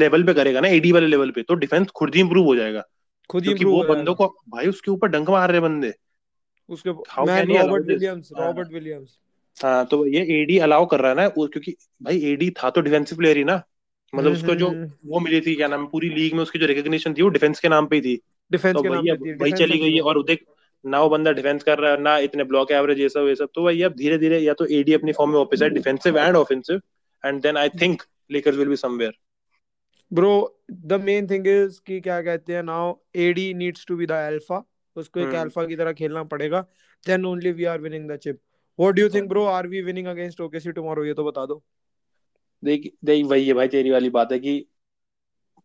लेवल 0.00 0.24
पे 0.24 0.34
करेगा 0.34 0.60
ना 0.60 0.68
एडी 0.70 0.92
वाले 0.92 1.06
लेवल 1.06 1.30
पे 1.30 1.42
तो 1.42 1.54
डिफेंस 1.56 1.86
खुद 1.94 2.14
ही 2.14 2.20
इंप्रूव 2.20 2.46
हो 2.46 2.56
जाएगा। 2.56 2.84
खुद 3.30 3.42
ही 3.42 3.48
क्योंकि 3.48 3.64
वो 3.66 3.82
बंदों 3.88 4.14
को 4.14 4.26
भाई 4.48 4.66
उसके 4.66 4.90
ऊपर 4.90 5.08
डंक 5.08 5.30
मार 5.30 5.50
रहे 5.50 5.60
बंदे। 5.60 5.92
उसके 6.68 6.90
how 7.10 7.26
man 7.26 7.50
he 7.50 7.58
Robert 7.58 7.86
Williams 7.86 8.30
हाँ। 8.36 8.46
रॉबर्ट 8.46 8.72
विलियम्स 8.72 9.18
हाँ 9.56 9.84
तो 9.86 10.06
ये 10.06 10.20
एडी 10.34 10.58
अलाउ 10.60 10.86
कर 10.86 11.00
रहा 11.00 11.10
है 11.10 11.16
ना 11.16 11.28
क्योंकि 11.30 11.74
भाई 12.02 12.20
एडी 12.26 12.50
था 12.52 12.70
तो 12.70 12.80
डिफेंसिव 12.80 13.18
प्लेयर 13.18 13.36
ही 13.36 13.44
ना। 13.44 13.62
मतलब 14.12 14.26
हम्म 14.26 14.36
उसको 14.36 14.54
जो 14.54 14.68
हम्म 14.68 14.90
वो 15.06 15.20
मिली 15.20 15.40
थी 15.40 15.54
क्या 15.54 15.68
नाम 15.68 15.86
पूरी 15.86 16.08
लीग 16.10 16.34
में 16.34 16.42
उसकी 16.42 16.58
जो 16.58 16.66
रिकग्निशन 16.66 17.14
थी 17.14 17.22
वो 17.22 17.28
डिफेंस 17.30 17.60
के 17.60 17.68
नाम 17.68 17.86
पे 17.86 17.96
ही 17.96 18.02
थी। 18.02 18.20
डिफेंस 18.50 18.74
तो 18.74 18.82
के 18.82 18.88
नाम 18.88 19.02
पे 19.02 19.16
थी 19.24 19.34
वही 19.34 19.52
चली 19.54 19.78
गई 19.78 19.94
है। 19.94 20.00
और 20.02 20.22
देख 20.24 20.44
ना 20.84 21.00
वो 21.02 21.08
बंदा 21.08 21.32
डिफेंस 21.32 21.62
कर 21.62 21.78
रहा 21.78 21.90
है 21.92 22.00
ना 22.00 22.16
इतने 22.18 22.44
ब्लॉक 22.44 22.70
एवरेज 22.72 23.00
ये 23.00 23.08
सब 23.08 23.26
ये 23.28 23.34
सब। 23.36 23.48
तो 23.54 23.62
वही 23.62 23.82
अब 23.82 23.94
धीरे 23.96 24.18
धीरे 24.18 24.38
या 24.38 24.54
तो 24.54 24.66
एडी 24.78 24.92
अपनी 24.92 25.12
फॉर्म 25.12 25.30
में 25.30 25.38
वापस 25.38 25.62
है 25.62 25.68
defensive 25.70 26.18
end 26.18 26.36
offensive 26.36 26.80
end 27.24 27.40
then 27.42 27.56
I 27.56 27.68
think 27.80 28.02
Lakers 28.30 28.56
will 28.56 28.68
be 28.68 28.76
somewhere 28.76 29.12
bro 30.10 30.32
the 30.72 31.00
main 31.02 31.26
thing 31.26 31.46
is 31.48 31.80
कि 31.86 32.00
क्या 32.00 32.20
कहते 32.22 32.54
हैं 32.54 32.62
now 32.62 32.94
AD 33.16 33.52
needs 33.54 33.84
to 33.88 33.96
be 33.96 34.06
the 34.06 34.12
alpha 34.12 34.62
उसको 34.96 35.20
एक 35.20 35.34
अल्फ़ा 35.34 35.64
की 35.66 35.76
तरह 35.76 35.92
खेलना 35.92 36.24
पड़ेगा 36.32 36.60
then 37.06 37.24
only 37.26 37.52
we 37.52 37.64
are 37.64 37.80
winning 37.80 38.10
the 38.10 38.16
chip 38.16 38.40
what 38.78 38.94
do 38.94 39.02
you 39.02 39.08
think 39.08 39.28
bro 39.28 39.44
are 39.46 39.66
we 39.66 39.82
winning 39.82 40.06
against 40.06 40.40
OKC 40.40 40.72
tomorrow 40.72 41.04
ये 41.04 41.14
तो 41.14 41.24
बता 41.24 41.46
दो। 41.46 41.62
देख 42.62 42.90
देख 43.04 43.24
वही 43.26 43.46
है 43.46 43.54
भाई 43.54 43.68
तेरी 43.68 43.90
वाली 43.90 44.10
बात 44.10 44.32
है 44.32 44.38
कि 44.38 44.64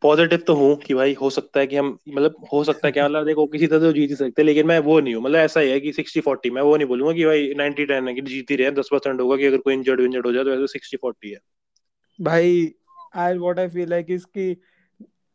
पॉजिटिव 0.01 0.43
तो 0.47 0.53
हूँ 0.55 0.75
कि 0.77 0.93
भाई 0.93 1.13
हो 1.15 1.29
सकता 1.31 1.59
है 1.59 1.67
कि 1.67 1.75
हम 1.75 1.87
मतलब 2.09 2.35
हो 2.53 2.63
सकता 2.63 2.87
है 2.87 2.91
क्या 2.91 3.05
मतलब 3.05 3.25
देखो 3.25 3.45
किसी 3.47 3.67
तरह 3.67 3.79
तो 3.81 3.91
जीत 3.93 4.09
ही 4.09 4.15
सकते 4.15 4.41
हैं 4.41 4.45
लेकिन 4.45 4.67
मैं 4.67 4.77
वो 4.81 4.99
नहीं 4.99 5.15
हूँ। 5.15 5.23
मतलब 5.23 5.39
ऐसा 5.39 5.59
ही 5.59 5.69
है 5.71 5.79
कि 5.79 5.93
सिक्सटी 5.93 6.21
फोर्टी 6.21 6.49
मैं 6.51 6.61
वो 6.63 6.75
नहीं 6.77 6.87
बोलूँगा 6.87 7.13
कि 7.13 7.25
भाई 7.25 7.53
नाइनटी 7.57 7.85
टेन 7.85 8.07
है 8.07 8.13
कि 8.15 8.21
जीत 8.23 8.51
ही 8.51 8.55
रहे 8.55 8.71
दस 8.73 8.89
परसेंट 8.91 9.21
होगा 9.21 9.37
कि 9.37 9.45
अगर 9.45 9.57
कोई 9.59 9.73
इंजर्ड 9.73 10.01
विंजर्ड 10.01 10.25
हो 10.27 10.31
जाए 10.33 10.43
तो 10.43 10.53
ऐसे 10.53 10.67
सिक्सटी 10.69 10.97
फोर्टी 10.97 11.31
है। 11.31 11.39
भाई 12.19 12.51
I 13.17 13.37
what 13.37 13.59
I 13.59 13.67
feel 13.69 13.89
like 13.89 14.11
इसकी 14.11 14.47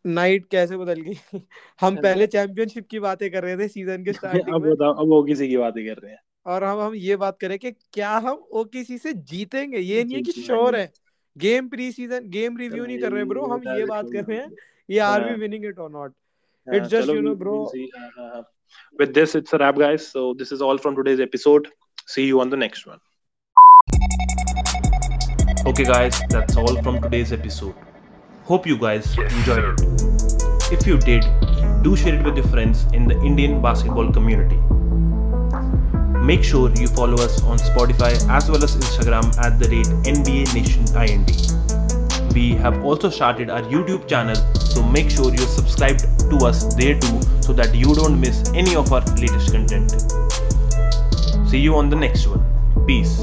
नाइट 0.05 0.47
कैसे 0.51 0.77
बदल 0.77 1.01
गई? 1.03 1.15
हम 1.81 1.99
पहले 1.99 2.27
चैंपियनशिप 2.29 2.89
की 2.89 3.01
बातें 3.01 3.31
कर 3.31 3.43
रहे 3.45 3.57
थे 3.59 3.69
सीज़न 3.69 4.05
के 4.05 4.13
स्टार्टिंग 4.15 4.55
अब 4.55 4.61
में। 4.61 4.71
बताओ 4.71 4.93
अब 4.95 5.09
वो 5.09 5.23
किसी 5.25 5.49
की 5.49 5.57
बातें 5.57 5.85
कर 5.87 6.01
रहे 6.03 6.13
हैं। 6.13 6.21
और 6.47 6.65
हम 6.65 6.81
हम 6.81 6.95
ये 6.97 7.17
बात 7.17 7.39
करें 7.41 7.59
कि 7.59 7.71
क्या 7.73 8.11
हम 8.19 8.37
ओकेसी 8.55 8.99
से 8.99 9.13
जीतेंगे? 9.15 9.79
ये 9.79 10.05
नहीं 10.05 10.15
है 10.17 10.23
कि 10.23 10.33
श्योर 10.33 10.77
है। 10.77 10.93
Game 11.36 11.68
preseason 11.92 12.30
game 12.30 12.58
review 12.58 12.86
नहीं 12.86 13.00
कर 13.00 13.12
रहे 13.14 13.24
ब्रो 13.32 13.46
हम 13.54 13.62
ये 13.78 13.86
बात 13.86 14.06
कर 14.14 14.24
रहे 14.30 14.38
हैं 14.38 14.52
ये 14.90 15.00
आर 15.08 15.24
वी 15.24 15.30
हाँ। 15.30 15.38
विनिंग 15.38 15.66
इट 15.66 15.80
और 15.80 15.92
नॉट 15.92 16.14
हाँ, 16.68 16.78
It's 16.78 16.90
just, 16.94 17.08
चलो 17.08 17.14
you 17.16 17.22
know, 17.26 17.34
we'll- 17.34 17.40
bro- 17.42 17.58
we'll 17.58 17.70
see. 17.74 17.90
हाँ, 17.98 18.10
हाँ, 18.18 18.30
हाँ. 18.36 18.46
With 19.02 19.14
this, 19.18 19.36
it's 19.40 19.54
a 19.54 19.60
wrap, 19.62 19.78
guys. 19.82 20.08
So 20.16 20.24
this 20.40 20.52
is 20.56 20.62
all 20.70 20.80
from 20.86 20.96
today's 20.98 21.22
episode. 21.26 21.68
See 22.16 22.26
you 22.32 22.42
on 22.46 22.50
the 22.54 22.58
next 22.64 22.88
one. 22.90 23.00
Okay, 25.72 25.86
guys, 25.92 26.20
that's 26.34 26.58
all 26.64 26.82
from 26.88 27.00
today's 27.06 27.32
episode. 27.38 27.76
Hope 28.50 28.68
you 28.72 28.78
guys 28.84 29.14
enjoyed 29.28 29.70
it. 29.70 30.76
If 30.78 30.86
you 30.92 30.98
did, 30.98 31.30
do 31.88 31.96
share 31.96 32.16
it 32.20 32.26
with 32.32 32.42
your 32.44 32.48
friends 32.48 32.84
in 32.94 33.08
the 33.08 33.18
Indian 33.32 33.62
basketball 33.62 34.12
community. 34.20 34.60
Make 36.23 36.45
sure 36.45 36.71
you 36.77 36.87
follow 36.87 37.21
us 37.23 37.43
on 37.43 37.59
Spotify 37.59 38.13
as 38.31 38.49
well 38.49 38.63
as 38.63 38.77
Instagram 38.77 39.37
at 39.39 39.59
the 39.59 39.69
rate 39.69 39.89
NBA 40.07 40.55
Nation 40.55 40.85
IND. 40.97 42.33
We 42.33 42.51
have 42.55 42.85
also 42.85 43.11
started 43.11 43.51
our 43.51 43.63
YouTube 43.63 44.07
channel, 44.09 44.37
so 44.55 44.85
make 44.85 45.11
sure 45.11 45.35
you're 45.35 45.49
subscribed 45.49 46.07
to 46.31 46.47
us 46.47 46.75
there 46.77 46.97
too 46.99 47.21
so 47.43 47.53
that 47.55 47.75
you 47.75 47.93
don't 47.95 48.21
miss 48.21 48.49
any 48.55 48.77
of 48.77 48.93
our 48.93 49.01
latest 49.17 49.51
content. 49.51 49.91
See 51.51 51.59
you 51.59 51.75
on 51.75 51.91
the 51.91 51.97
next 51.97 52.29
one. 52.29 52.47
Peace. 52.87 53.19